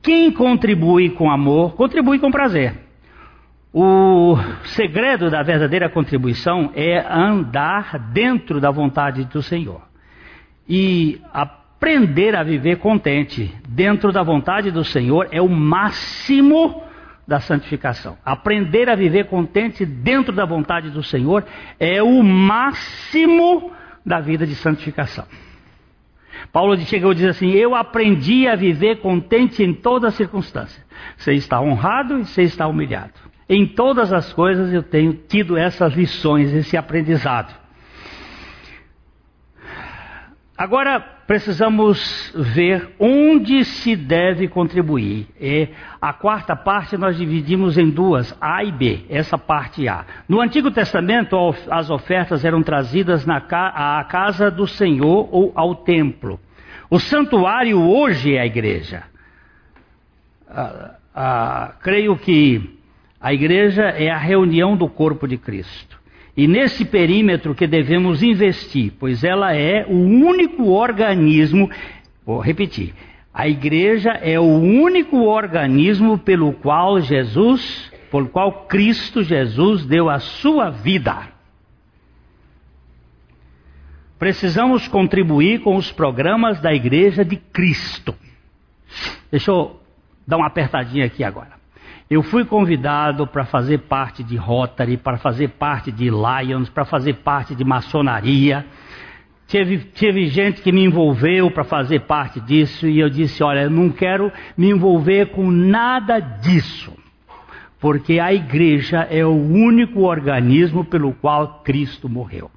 Quem 0.03 0.31
contribui 0.31 1.11
com 1.11 1.31
amor, 1.31 1.75
contribui 1.75 2.19
com 2.19 2.31
prazer. 2.31 2.75
O 3.73 4.37
segredo 4.65 5.31
da 5.31 5.43
verdadeira 5.43 5.89
contribuição 5.89 6.71
é 6.77 7.05
andar 7.11 7.99
dentro 8.13 8.61
da 8.61 8.71
vontade 8.71 9.25
do 9.25 9.43
Senhor 9.43 9.83
e 10.69 11.21
aprender 11.33 12.35
a 12.35 12.43
viver 12.43 12.79
contente 12.79 13.55
dentro 13.69 14.13
da 14.13 14.23
vontade 14.23 14.71
do 14.71 14.85
Senhor 14.85 15.29
é 15.31 15.41
o 15.41 15.49
máximo 15.49 16.83
da 17.27 17.41
santificação. 17.41 18.17
Aprender 18.25 18.89
a 18.89 18.95
viver 18.95 19.27
contente 19.27 19.85
dentro 19.85 20.35
da 20.35 20.45
vontade 20.45 20.91
do 20.91 21.03
Senhor 21.03 21.45
é 21.79 22.03
o 22.03 22.23
máximo 22.23 23.73
da 24.05 24.21
vida 24.21 24.47
de 24.47 24.55
santificação. 24.55 25.25
Paulo 26.53 26.77
chegou 26.79 27.13
e 27.13 27.17
diz 27.17 27.27
assim: 27.27 27.51
Eu 27.51 27.75
aprendi 27.75 28.47
a 28.47 28.55
viver 28.55 29.01
contente 29.01 29.63
em 29.63 29.73
todas 29.73 30.09
as 30.09 30.15
circunstâncias. 30.15 30.85
Você 31.17 31.33
está 31.33 31.61
honrado 31.61 32.19
e 32.19 32.25
você 32.25 32.43
está 32.43 32.67
humilhado. 32.67 33.13
Em 33.49 33.67
todas 33.67 34.13
as 34.13 34.33
coisas 34.33 34.73
eu 34.73 34.83
tenho 34.83 35.13
tido 35.13 35.57
essas 35.57 35.95
lições, 35.95 36.53
esse 36.53 36.77
aprendizado. 36.77 37.64
Agora 40.57 41.01
precisamos 41.27 42.33
ver 42.35 42.95
onde 43.01 43.65
se 43.65 43.97
deve 43.97 44.47
contribuir. 44.47 45.27
E 45.41 45.69
a 46.01 46.13
quarta 46.13 46.55
parte 46.55 46.97
nós 46.97 47.17
dividimos 47.17 47.77
em 47.77 47.91
duas, 47.91 48.37
A 48.41 48.63
e 48.63 48.71
B, 48.71 49.05
essa 49.09 49.37
parte 49.37 49.89
A. 49.89 50.05
No 50.29 50.41
Antigo 50.41 50.71
Testamento, 50.71 51.37
as 51.69 51.91
ofertas 51.91 52.45
eram 52.45 52.63
trazidas 52.63 53.27
na 53.27 53.39
à 53.39 54.05
casa 54.05 54.49
do 54.49 54.67
Senhor 54.67 55.29
ou 55.33 55.51
ao 55.57 55.75
templo. 55.75 56.39
O 56.89 57.01
santuário 57.01 57.81
hoje 57.81 58.37
é 58.37 58.41
a 58.41 58.47
igreja. 58.47 59.03
Ah, 60.49 60.95
ah, 61.13 61.73
creio 61.81 62.17
que 62.17 62.79
a 63.21 63.33
igreja 63.33 63.83
é 63.83 64.09
a 64.09 64.19
reunião 64.19 64.77
do 64.77 64.89
corpo 64.89 65.27
de 65.27 65.37
Cristo. 65.37 65.99
E 66.37 66.49
nesse 66.49 66.85
perímetro 66.85 67.55
que 67.55 67.67
devemos 67.67 68.23
investir, 68.23 68.93
pois 68.99 69.23
ela 69.23 69.55
é 69.55 69.87
o 69.87 69.95
único 69.95 70.71
organismo, 70.71 71.71
vou 72.27 72.41
repetir, 72.41 72.93
a 73.33 73.49
igreja 73.49 74.11
é 74.11 74.39
o 74.39 74.45
único 74.45 75.23
organismo 75.23 76.19
pelo 76.19 76.53
qual 76.53 77.01
Jesus, 77.01 77.93
pelo 78.11 78.29
qual 78.29 78.67
Cristo 78.67 79.23
Jesus 79.23 79.85
deu 79.85 80.11
a 80.11 80.19
sua 80.19 80.71
vida. 80.71 81.35
Precisamos 84.19 84.89
contribuir 84.89 85.61
com 85.61 85.77
os 85.77 85.93
programas 85.93 86.61
da 86.61 86.73
igreja 86.73 87.25
de 87.25 87.37
Cristo. 87.37 88.15
Deixa 89.31 89.51
eu 89.51 89.81
dar 90.27 90.37
uma 90.37 90.47
apertadinha 90.47 91.07
aqui 91.07 91.23
agora. 91.23 91.64
Eu 92.09 92.23
fui 92.23 92.45
convidado 92.45 93.27
para 93.27 93.47
fazer 93.47 93.79
parte 93.79 94.23
de 94.23 94.37
Rotary, 94.37 94.97
para 94.97 95.17
fazer 95.17 95.49
parte 95.49 95.91
de 95.91 96.11
Lions, 96.11 96.69
para 96.69 96.85
fazer 96.85 97.15
parte 97.15 97.55
de 97.55 97.65
maçonaria. 97.65 98.67
Teve, 99.47 99.79
teve 99.79 100.27
gente 100.27 100.61
que 100.61 100.71
me 100.71 100.85
envolveu 100.85 101.51
para 101.51 101.65
fazer 101.65 102.01
parte 102.01 102.41
disso 102.41 102.87
e 102.87 103.01
eu 103.01 103.09
disse: 103.09 103.43
Olha, 103.43 103.63
eu 103.63 103.71
não 103.71 103.91
quero 103.91 104.31
me 104.57 104.69
envolver 104.71 105.31
com 105.31 105.51
nada 105.51 106.19
disso, 106.19 106.93
porque 107.81 108.19
a 108.21 108.35
igreja 108.35 109.01
é 109.11 109.25
o 109.25 109.35
único 109.35 110.01
organismo 110.01 110.85
pelo 110.85 111.13
qual 111.15 111.63
Cristo 111.63 112.09
morreu. 112.09 112.51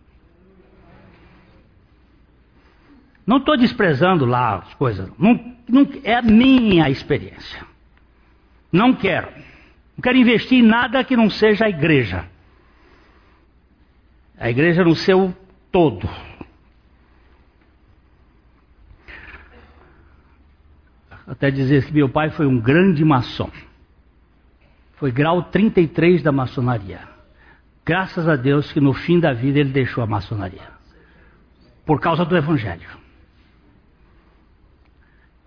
Não 3.25 3.38
estou 3.38 3.57
desprezando 3.57 4.25
lá 4.25 4.60
as 4.60 4.73
coisas, 4.73 5.10
não, 5.19 5.39
não, 5.67 5.88
é 6.03 6.15
a 6.15 6.21
minha 6.21 6.89
experiência. 6.89 7.76
Não 8.71 8.93
quero. 8.93 9.27
Não 9.95 10.01
quero 10.01 10.17
investir 10.17 10.60
em 10.60 10.67
nada 10.67 11.03
que 11.03 11.15
não 11.15 11.30
seja 11.30 11.65
a 11.65 11.69
igreja. 11.69 12.25
A 14.38 14.49
igreja 14.49 14.84
no 14.84 14.95
seu 14.95 15.36
todo. 15.71 16.08
Até 21.25 21.51
dizer 21.51 21.86
que 21.86 21.93
meu 21.93 22.08
pai 22.08 22.30
foi 22.30 22.45
um 22.45 22.60
grande 22.60 23.03
maçom. 23.03 23.51
Foi 24.95 25.12
grau 25.12 25.43
33 25.43 26.23
da 26.23 26.32
maçonaria. 26.32 27.01
Graças 27.86 28.27
a 28.27 28.36
Deus 28.36 28.71
que 28.71 28.80
no 28.80 28.93
fim 28.93 29.19
da 29.19 29.34
vida 29.34 29.60
ele 29.60 29.71
deixou 29.71 30.03
a 30.03 30.08
maçonaria. 30.08 30.69
Por 31.86 31.99
causa 31.99 32.25
do 32.25 32.36
evangelho. 32.36 33.06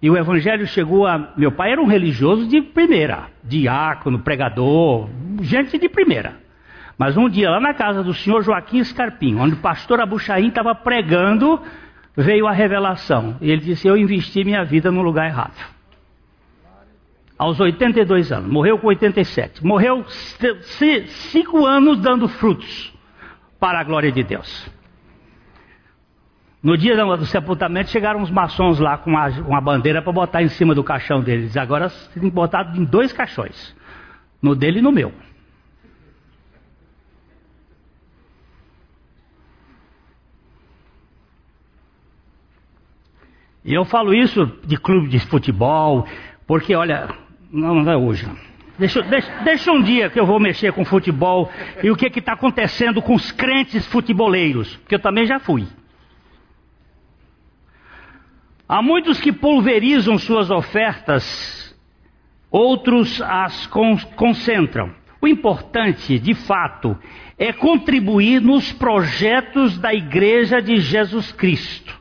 E 0.02 0.08
o 0.08 0.16
evangelho 0.16 0.66
chegou 0.66 1.06
a. 1.06 1.32
Meu 1.36 1.52
pai 1.52 1.72
era 1.72 1.80
um 1.80 1.86
religioso 1.86 2.46
de 2.46 2.62
primeira, 2.62 3.26
diácono, 3.44 4.20
pregador, 4.20 5.08
gente 5.42 5.78
de 5.78 5.88
primeira. 5.88 6.36
Mas 6.96 7.16
um 7.16 7.28
dia, 7.28 7.50
lá 7.50 7.60
na 7.60 7.74
casa 7.74 8.02
do 8.02 8.14
senhor 8.14 8.42
Joaquim 8.42 8.82
Scarpim, 8.82 9.36
onde 9.36 9.54
o 9.54 9.58
pastor 9.58 10.00
Abuchaim 10.00 10.48
estava 10.48 10.74
pregando, 10.74 11.60
veio 12.16 12.46
a 12.46 12.52
revelação. 12.52 13.36
E 13.40 13.50
ele 13.50 13.60
disse: 13.60 13.88
Eu 13.88 13.96
investi 13.96 14.42
minha 14.42 14.64
vida 14.64 14.90
no 14.90 15.02
lugar 15.02 15.26
errado. 15.26 15.56
Aos 17.38 17.58
82 17.58 18.32
anos, 18.32 18.50
morreu 18.50 18.78
com 18.78 18.88
87. 18.88 19.64
Morreu 19.64 20.04
cinco 21.06 21.64
anos 21.64 21.98
dando 21.98 22.28
frutos 22.28 22.92
para 23.58 23.80
a 23.80 23.84
glória 23.84 24.12
de 24.12 24.22
Deus. 24.22 24.70
No 26.62 26.76
dia 26.76 26.94
do 26.94 27.24
sepultamento 27.24 27.90
chegaram 27.90 28.20
os 28.20 28.30
maçons 28.30 28.78
lá 28.78 28.98
com 28.98 29.10
uma, 29.10 29.28
uma 29.28 29.60
bandeira 29.60 30.02
para 30.02 30.12
botar 30.12 30.42
em 30.42 30.48
cima 30.48 30.74
do 30.74 30.84
caixão 30.84 31.22
deles. 31.22 31.56
Agora 31.56 31.88
tem 31.88 32.28
botado 32.28 32.78
em 32.78 32.84
dois 32.84 33.12
caixões. 33.12 33.74
No 34.42 34.54
dele 34.54 34.78
e 34.80 34.82
no 34.82 34.92
meu. 34.92 35.12
E 43.64 43.74
eu 43.74 43.84
falo 43.84 44.12
isso 44.12 44.46
de 44.64 44.76
clube 44.76 45.08
de 45.08 45.18
futebol, 45.20 46.06
porque 46.46 46.74
olha, 46.74 47.08
não, 47.50 47.74
não 47.76 47.92
é 47.92 47.96
hoje. 47.96 48.26
Deixa, 48.78 49.02
deixa, 49.02 49.30
deixa, 49.44 49.72
um 49.72 49.82
dia 49.82 50.08
que 50.08 50.18
eu 50.18 50.24
vou 50.24 50.40
mexer 50.40 50.72
com 50.72 50.84
futebol 50.84 51.50
e 51.82 51.90
o 51.90 51.96
que 51.96 52.06
está 52.06 52.32
acontecendo 52.32 53.02
com 53.02 53.14
os 53.14 53.30
crentes 53.30 53.86
futeboleiros, 53.86 54.76
porque 54.76 54.94
eu 54.94 54.98
também 54.98 55.26
já 55.26 55.38
fui. 55.38 55.66
Há 58.72 58.80
muitos 58.80 59.20
que 59.20 59.33
pulverizam 59.33 60.16
suas 60.16 60.49
ofertas, 60.49 61.76
outros 62.49 63.20
as 63.20 63.66
concentram. 64.14 64.94
O 65.20 65.26
importante, 65.26 66.20
de 66.20 66.34
fato, 66.34 66.97
é 67.36 67.53
contribuir 67.53 68.40
nos 68.40 68.72
projetos 68.72 69.76
da 69.76 69.92
Igreja 69.92 70.62
de 70.62 70.76
Jesus 70.76 71.32
Cristo. 71.32 72.01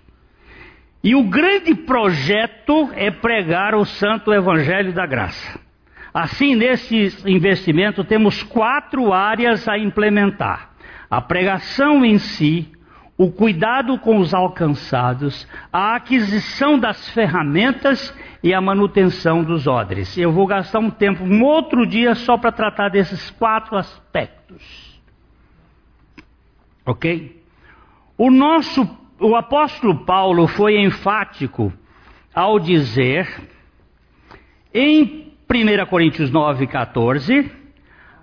E 1.04 1.16
o 1.16 1.24
grande 1.24 1.74
projeto 1.74 2.92
é 2.94 3.10
pregar 3.10 3.74
o 3.74 3.84
Santo 3.84 4.32
Evangelho 4.32 4.94
da 4.94 5.08
Graça. 5.08 5.60
Assim, 6.14 6.54
nesse 6.54 7.18
investimento, 7.26 8.04
temos 8.04 8.44
quatro 8.44 9.12
áreas 9.12 9.68
a 9.68 9.76
implementar: 9.76 10.70
a 11.10 11.20
pregação 11.20 12.06
em 12.06 12.20
si, 12.20 12.72
o 13.20 13.30
cuidado 13.30 14.00
com 14.00 14.18
os 14.20 14.34
alcançados, 14.34 15.46
a 15.74 15.94
aquisição 15.94 16.80
das 16.80 17.10
ferramentas 17.10 18.18
e 18.42 18.54
a 18.54 18.62
manutenção 18.62 19.44
dos 19.44 19.68
odres. 19.68 20.18
Eu 20.18 20.32
vou 20.32 20.48
gastar 20.48 20.80
um 20.80 20.90
tempo, 20.90 21.26
um 21.26 21.44
outro 21.44 21.86
dia, 21.86 22.16
só 22.16 22.38
para 22.38 22.50
tratar 22.50 22.88
desses 22.88 23.30
quatro 23.32 23.76
aspectos. 23.76 24.98
Ok? 26.86 27.44
O 28.18 28.32
nosso, 28.32 28.88
o 29.20 29.36
apóstolo 29.36 30.06
Paulo 30.06 30.48
foi 30.48 30.80
enfático 30.82 31.74
ao 32.34 32.58
dizer 32.58 33.28
em 34.74 35.34
1 35.50 35.86
Coríntios 35.88 36.32
9, 36.32 36.68
14 36.68 37.59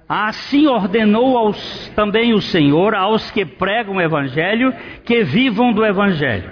Assim 0.08 0.66
ordenou 0.68 1.36
aos, 1.36 1.88
também 1.96 2.32
o 2.32 2.40
Senhor 2.40 2.94
aos 2.94 3.30
que 3.30 3.44
pregam 3.44 3.96
o 3.96 4.00
Evangelho 4.00 4.72
que 5.04 5.24
vivam 5.24 5.72
do 5.72 5.84
Evangelho. 5.84 6.50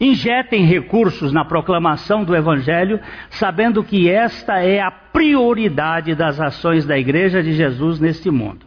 Injetem 0.00 0.64
recursos 0.64 1.32
na 1.32 1.44
proclamação 1.44 2.24
do 2.24 2.34
Evangelho, 2.34 3.00
sabendo 3.30 3.84
que 3.84 4.08
esta 4.08 4.60
é 4.60 4.80
a 4.80 4.90
prioridade 4.90 6.14
das 6.14 6.40
ações 6.40 6.86
da 6.86 6.98
Igreja 6.98 7.42
de 7.42 7.52
Jesus 7.52 8.00
neste 8.00 8.30
mundo. 8.30 8.66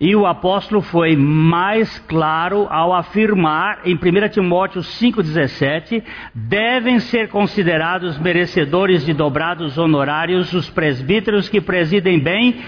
E 0.00 0.16
o 0.16 0.26
apóstolo 0.26 0.80
foi 0.80 1.14
mais 1.14 1.96
claro 2.00 2.66
ao 2.68 2.92
afirmar 2.92 3.82
em 3.84 3.94
1 3.94 4.30
Timóteo 4.30 4.80
5,17: 4.80 6.02
devem 6.34 6.98
ser 6.98 7.28
considerados 7.28 8.18
merecedores 8.18 9.06
de 9.06 9.12
dobrados 9.12 9.78
honorários 9.78 10.52
os 10.52 10.68
presbíteros 10.68 11.48
que 11.48 11.60
presidem 11.60 12.18
bem 12.18 12.60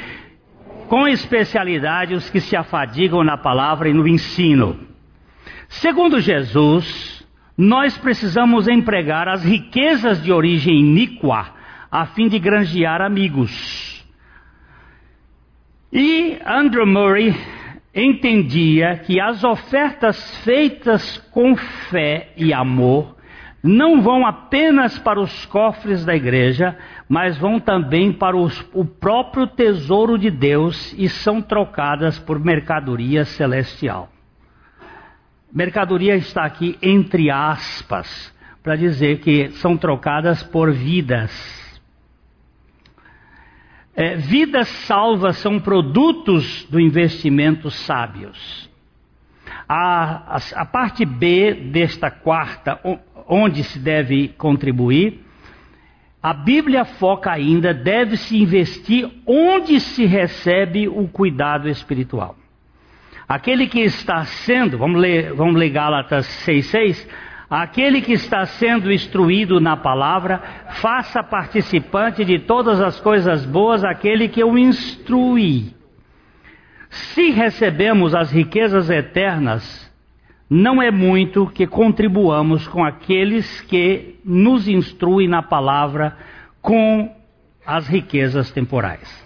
com 0.88 1.08
especialidade 1.08 2.14
os 2.14 2.28
que 2.30 2.40
se 2.40 2.56
afadigam 2.56 3.22
na 3.24 3.36
palavra 3.36 3.88
e 3.88 3.92
no 3.92 4.06
ensino. 4.06 4.78
Segundo 5.68 6.20
Jesus, 6.20 7.26
nós 7.56 7.96
precisamos 7.96 8.68
empregar 8.68 9.28
as 9.28 9.44
riquezas 9.44 10.22
de 10.22 10.32
origem 10.32 10.80
iníqua 10.80 11.52
a 11.90 12.06
fim 12.06 12.28
de 12.28 12.38
granjear 12.38 13.00
amigos. 13.00 14.04
E 15.92 16.38
Andrew 16.44 16.86
Murray 16.86 17.34
entendia 17.94 18.96
que 18.98 19.20
as 19.20 19.44
ofertas 19.44 20.38
feitas 20.38 21.18
com 21.30 21.54
fé 21.56 22.32
e 22.36 22.52
amor 22.52 23.14
não 23.66 24.02
vão 24.02 24.26
apenas 24.26 24.98
para 24.98 25.18
os 25.18 25.46
cofres 25.46 26.04
da 26.04 26.14
igreja, 26.14 26.76
mas 27.08 27.38
vão 27.38 27.58
também 27.58 28.12
para 28.12 28.36
os, 28.36 28.62
o 28.74 28.84
próprio 28.84 29.46
tesouro 29.46 30.18
de 30.18 30.30
Deus 30.30 30.94
e 30.98 31.08
são 31.08 31.40
trocadas 31.40 32.18
por 32.18 32.38
mercadoria 32.38 33.24
celestial. 33.24 34.10
Mercadoria 35.50 36.14
está 36.14 36.44
aqui 36.44 36.76
entre 36.82 37.30
aspas, 37.30 38.34
para 38.62 38.76
dizer 38.76 39.20
que 39.20 39.48
são 39.52 39.78
trocadas 39.78 40.42
por 40.42 40.70
vidas. 40.70 41.32
É, 43.96 44.14
vidas 44.14 44.68
salvas 44.68 45.38
são 45.38 45.58
produtos 45.58 46.66
do 46.68 46.78
investimento 46.78 47.70
sábios. 47.70 48.68
A, 49.66 50.36
a, 50.36 50.62
a 50.62 50.64
parte 50.66 51.06
B 51.06 51.54
desta 51.54 52.10
quarta, 52.10 52.78
onde 53.28 53.64
se 53.64 53.78
deve 53.78 54.28
contribuir, 54.28 55.24
a 56.22 56.32
Bíblia 56.32 56.86
foca 56.86 57.30
ainda, 57.30 57.74
deve-se 57.74 58.40
investir 58.40 59.10
onde 59.26 59.78
se 59.78 60.06
recebe 60.06 60.88
o 60.88 61.06
cuidado 61.06 61.68
espiritual. 61.68 62.34
Aquele 63.28 63.66
que 63.66 63.80
está 63.80 64.24
sendo, 64.24 64.78
vamos 64.78 65.00
ler, 65.00 65.34
vamos 65.34 65.54
ler 65.54 65.68
Gálatas 65.68 66.26
6,6, 66.46 67.06
aquele 67.50 68.00
que 68.00 68.12
está 68.12 68.46
sendo 68.46 68.90
instruído 68.90 69.60
na 69.60 69.76
palavra, 69.76 70.42
faça 70.80 71.22
participante 71.22 72.24
de 72.24 72.38
todas 72.38 72.80
as 72.80 72.98
coisas 73.00 73.44
boas 73.44 73.84
aquele 73.84 74.28
que 74.28 74.42
o 74.42 74.56
instrui. 74.56 75.74
Se 76.88 77.30
recebemos 77.32 78.14
as 78.14 78.30
riquezas 78.30 78.88
eternas, 78.88 79.83
não 80.48 80.82
é 80.82 80.90
muito 80.90 81.46
que 81.46 81.66
contribuamos 81.66 82.68
com 82.68 82.84
aqueles 82.84 83.60
que 83.62 84.16
nos 84.24 84.68
instruem 84.68 85.28
na 85.28 85.42
palavra 85.42 86.16
com 86.60 87.14
as 87.66 87.88
riquezas 87.88 88.50
temporais. 88.50 89.24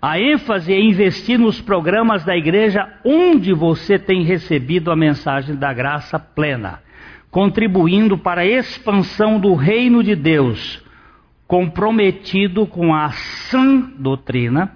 A 0.00 0.20
ênfase 0.20 0.72
é 0.72 0.80
investir 0.80 1.38
nos 1.38 1.60
programas 1.60 2.24
da 2.24 2.36
igreja 2.36 2.86
onde 3.04 3.54
você 3.54 3.98
tem 3.98 4.22
recebido 4.22 4.90
a 4.90 4.96
mensagem 4.96 5.54
da 5.56 5.72
graça 5.72 6.18
plena, 6.18 6.80
contribuindo 7.30 8.18
para 8.18 8.42
a 8.42 8.46
expansão 8.46 9.40
do 9.40 9.54
reino 9.54 10.02
de 10.02 10.14
Deus, 10.14 10.84
comprometido 11.46 12.66
com 12.66 12.94
a 12.94 13.10
sã 13.10 13.92
doutrina, 13.98 14.72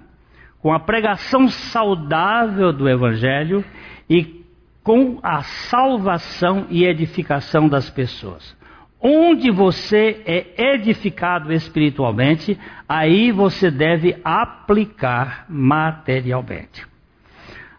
com 0.61 0.73
a 0.73 0.79
pregação 0.79 1.47
saudável 1.47 2.73
do 2.73 2.89
evangelho 2.89 3.63
e 4.09 4.38
com 4.83 5.19
a 5.21 5.43
salvação 5.43 6.67
e 6.69 6.85
edificação 6.85 7.67
das 7.67 7.89
pessoas. 7.89 8.57
Onde 9.01 9.49
você 9.49 10.21
é 10.25 10.73
edificado 10.73 11.53
espiritualmente, 11.53 12.59
aí 12.87 13.31
você 13.31 13.71
deve 13.71 14.17
aplicar 14.23 15.45
materialmente. 15.47 16.85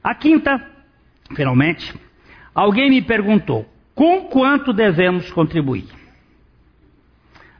A 0.02 0.14
quinta, 0.14 0.66
finalmente, 1.34 1.94
alguém 2.54 2.88
me 2.88 3.02
perguntou: 3.02 3.66
com 3.94 4.22
quanto 4.28 4.72
devemos 4.72 5.30
contribuir? 5.30 5.88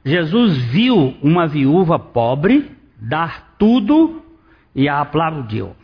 Jesus 0.03 0.57
viu 0.57 1.15
uma 1.23 1.47
viúva 1.47 1.99
pobre 1.99 2.71
dar 2.99 3.55
tudo 3.59 4.23
e 4.75 4.89
a 4.89 5.01
aplaudiu. 5.01 5.75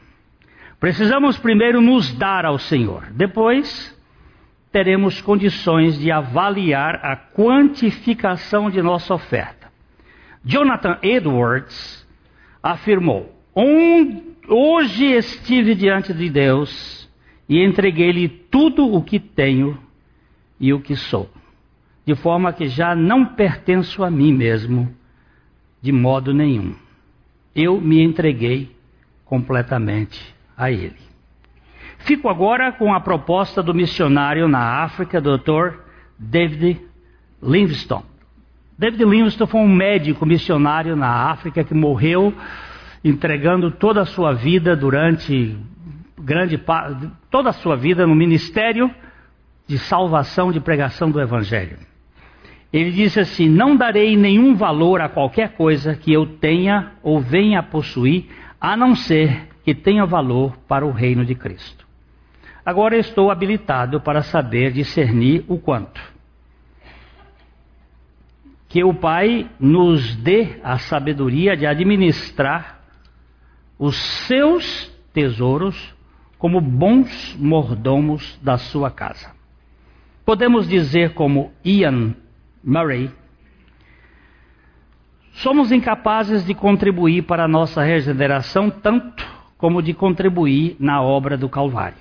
Precisamos 0.79 1.39
primeiro 1.39 1.81
nos 1.81 2.13
dar 2.13 2.45
ao 2.45 2.59
Senhor, 2.59 3.07
depois 3.13 3.97
teremos 4.71 5.23
condições 5.23 5.99
de 5.99 6.11
avaliar 6.13 6.97
a 7.03 7.17
quantificação 7.17 8.71
de 8.71 8.83
nossa 8.83 9.15
oferta. 9.15 9.73
Jonathan 10.45 10.99
Edwards 11.03 12.07
afirmou: 12.63 13.35
Hoje 14.47 15.07
estive 15.07 15.75
diante 15.75 16.13
de 16.13 16.29
Deus 16.29 17.09
e 17.49 17.65
entreguei-lhe 17.65 18.29
tudo 18.29 18.95
o 18.95 19.03
que 19.03 19.19
tenho 19.19 19.79
e 20.61 20.75
o 20.75 20.81
que 20.81 20.95
sou, 20.95 21.31
de 22.05 22.15
forma 22.15 22.53
que 22.53 22.69
já 22.69 22.95
não 22.95 23.25
pertenço 23.25 24.05
a 24.05 24.11
mim 24.11 24.33
mesmo 24.33 24.95
de 25.81 25.91
modo 25.91 26.35
nenhum. 26.35 26.75
Eu 27.55 27.81
me 27.81 28.03
entreguei 28.03 28.77
completamente 29.25 30.36
a 30.57 30.71
ele. 30.71 30.97
Fico 31.99 32.29
agora 32.29 32.73
com 32.73 32.95
a 32.95 33.01
proposta 33.01 33.63
do 33.63 33.75
missionário 33.75 34.47
na 34.47 34.85
África, 34.85 35.21
Dr. 35.21 35.79
David 36.19 36.81
Livingstone. 37.43 38.05
David 38.79 39.05
Livingstone 39.05 39.51
foi 39.51 39.61
um 39.61 39.75
médico 39.75 40.25
missionário 40.25 40.95
na 40.95 41.31
África 41.31 41.65
que 41.65 41.75
morreu 41.75 42.33
entregando 43.05 43.71
toda 43.71 44.03
a 44.03 44.07
sua 44.07 44.33
vida 44.33 44.77
durante 44.77 45.57
grande 46.19 46.61
toda 47.31 47.51
a 47.51 47.53
sua 47.53 47.77
vida 47.77 48.07
no 48.07 48.15
ministério 48.15 48.91
de 49.67 49.79
salvação, 49.79 50.53
de 50.53 50.61
pregação 50.61 51.11
do 51.11 51.21
evangelho. 51.21 51.79
Ele 52.73 52.91
disse 52.91 53.21
assim: 53.21 53.49
"Não 53.49 53.77
darei 53.77 54.17
nenhum 54.17 54.55
valor 54.55 55.01
a 55.01 55.09
qualquer 55.09 55.55
coisa 55.55 55.95
que 55.95 56.13
eu 56.13 56.27
tenha 56.27 56.93
ou 57.03 57.21
venha 57.21 57.61
a 57.61 57.63
possuir, 57.63 58.27
a 58.61 58.77
não 58.77 58.95
ser 58.95 59.49
que 59.67 59.75
tenha 59.75 60.07
valor 60.07 60.57
para 60.69 60.87
o 60.87 60.93
reino 60.93 61.25
de 61.25 61.35
Cristo. 61.35 61.85
Agora 62.65 62.97
estou 62.97 63.33
habilitado 63.33 64.01
para 64.01 64.23
saber 64.23 64.71
discernir 64.73 65.45
o 65.49 65.59
quanto. 65.59 66.01
Que 68.69 68.85
o 68.85 68.95
Pai 68.95 69.51
nos 69.59 70.15
dê 70.15 70.61
a 70.63 70.79
sabedoria 70.79 71.57
de 71.57 71.67
administrar 71.67 72.81
os 73.77 73.97
seus 73.97 74.87
tesouros 75.13 75.93
como 76.39 76.61
bons 76.61 77.35
mordomos 77.37 78.39
da 78.41 78.59
sua 78.59 78.89
casa. 78.89 79.33
Podemos 80.25 80.69
dizer, 80.69 81.13
como 81.15 81.53
Ian 81.65 82.15
Murray, 82.63 83.11
somos 85.33 85.73
incapazes 85.73 86.47
de 86.47 86.55
contribuir 86.55 87.23
para 87.23 87.47
a 87.47 87.49
nossa 87.49 87.83
regeneração 87.83 88.71
tanto 88.71 89.36
como 89.59 89.83
de 89.83 89.95
contribuir 89.95 90.77
na 90.79 91.03
obra 91.03 91.37
do 91.37 91.49
Calvário. 91.49 91.99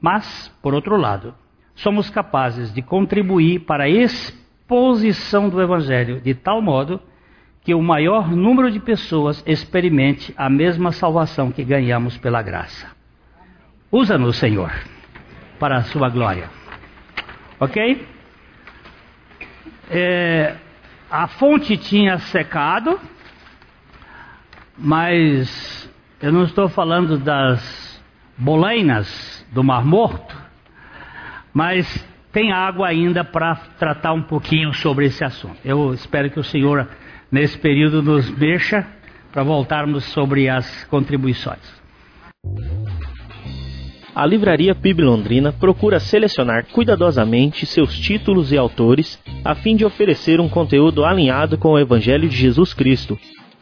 Mas, 0.00 0.48
por 0.62 0.74
outro 0.74 0.96
lado, 0.96 1.34
somos 1.74 2.08
capazes 2.10 2.72
de 2.72 2.82
contribuir 2.82 3.60
para 3.60 3.84
a 3.84 3.88
exposição 3.88 5.48
do 5.48 5.60
Evangelho 5.60 6.20
de 6.20 6.34
tal 6.34 6.60
modo 6.62 7.00
que 7.62 7.74
o 7.74 7.82
maior 7.82 8.30
número 8.30 8.70
de 8.70 8.78
pessoas 8.78 9.42
experimente 9.44 10.32
a 10.36 10.48
mesma 10.48 10.92
salvação 10.92 11.50
que 11.50 11.64
ganhamos 11.64 12.16
pela 12.16 12.40
graça. 12.40 12.88
Usa-nos, 13.90 14.36
Senhor, 14.36 14.72
para 15.58 15.78
a 15.78 15.82
sua 15.82 16.08
glória. 16.08 16.48
Ok? 17.58 18.06
É, 19.90 20.56
a 21.10 21.26
fonte 21.26 21.76
tinha 21.76 22.18
secado, 22.18 23.00
mas 24.78 25.48
eu 26.20 26.32
não 26.32 26.44
estou 26.44 26.68
falando 26.68 27.18
das 27.18 28.02
bolainas 28.38 29.44
do 29.52 29.62
Mar 29.62 29.84
Morto, 29.84 30.36
mas 31.52 32.06
tem 32.32 32.52
água 32.52 32.88
ainda 32.88 33.22
para 33.24 33.54
tratar 33.78 34.12
um 34.12 34.22
pouquinho 34.22 34.72
sobre 34.72 35.06
esse 35.06 35.24
assunto. 35.24 35.56
Eu 35.64 35.92
espero 35.92 36.30
que 36.30 36.40
o 36.40 36.44
Senhor, 36.44 36.88
nesse 37.30 37.58
período, 37.58 38.02
nos 38.02 38.30
mexa 38.30 38.86
para 39.32 39.42
voltarmos 39.42 40.04
sobre 40.04 40.48
as 40.48 40.84
contribuições. 40.84 41.60
A 44.14 44.24
Livraria 44.24 44.74
PIB 44.74 45.02
Londrina 45.02 45.52
procura 45.52 46.00
selecionar 46.00 46.64
cuidadosamente 46.72 47.66
seus 47.66 47.98
títulos 47.98 48.50
e 48.50 48.56
autores 48.56 49.22
a 49.44 49.54
fim 49.54 49.76
de 49.76 49.84
oferecer 49.84 50.40
um 50.40 50.48
conteúdo 50.48 51.04
alinhado 51.04 51.58
com 51.58 51.72
o 51.72 51.78
Evangelho 51.78 52.26
de 52.26 52.34
Jesus 52.34 52.72
Cristo. 52.72 53.18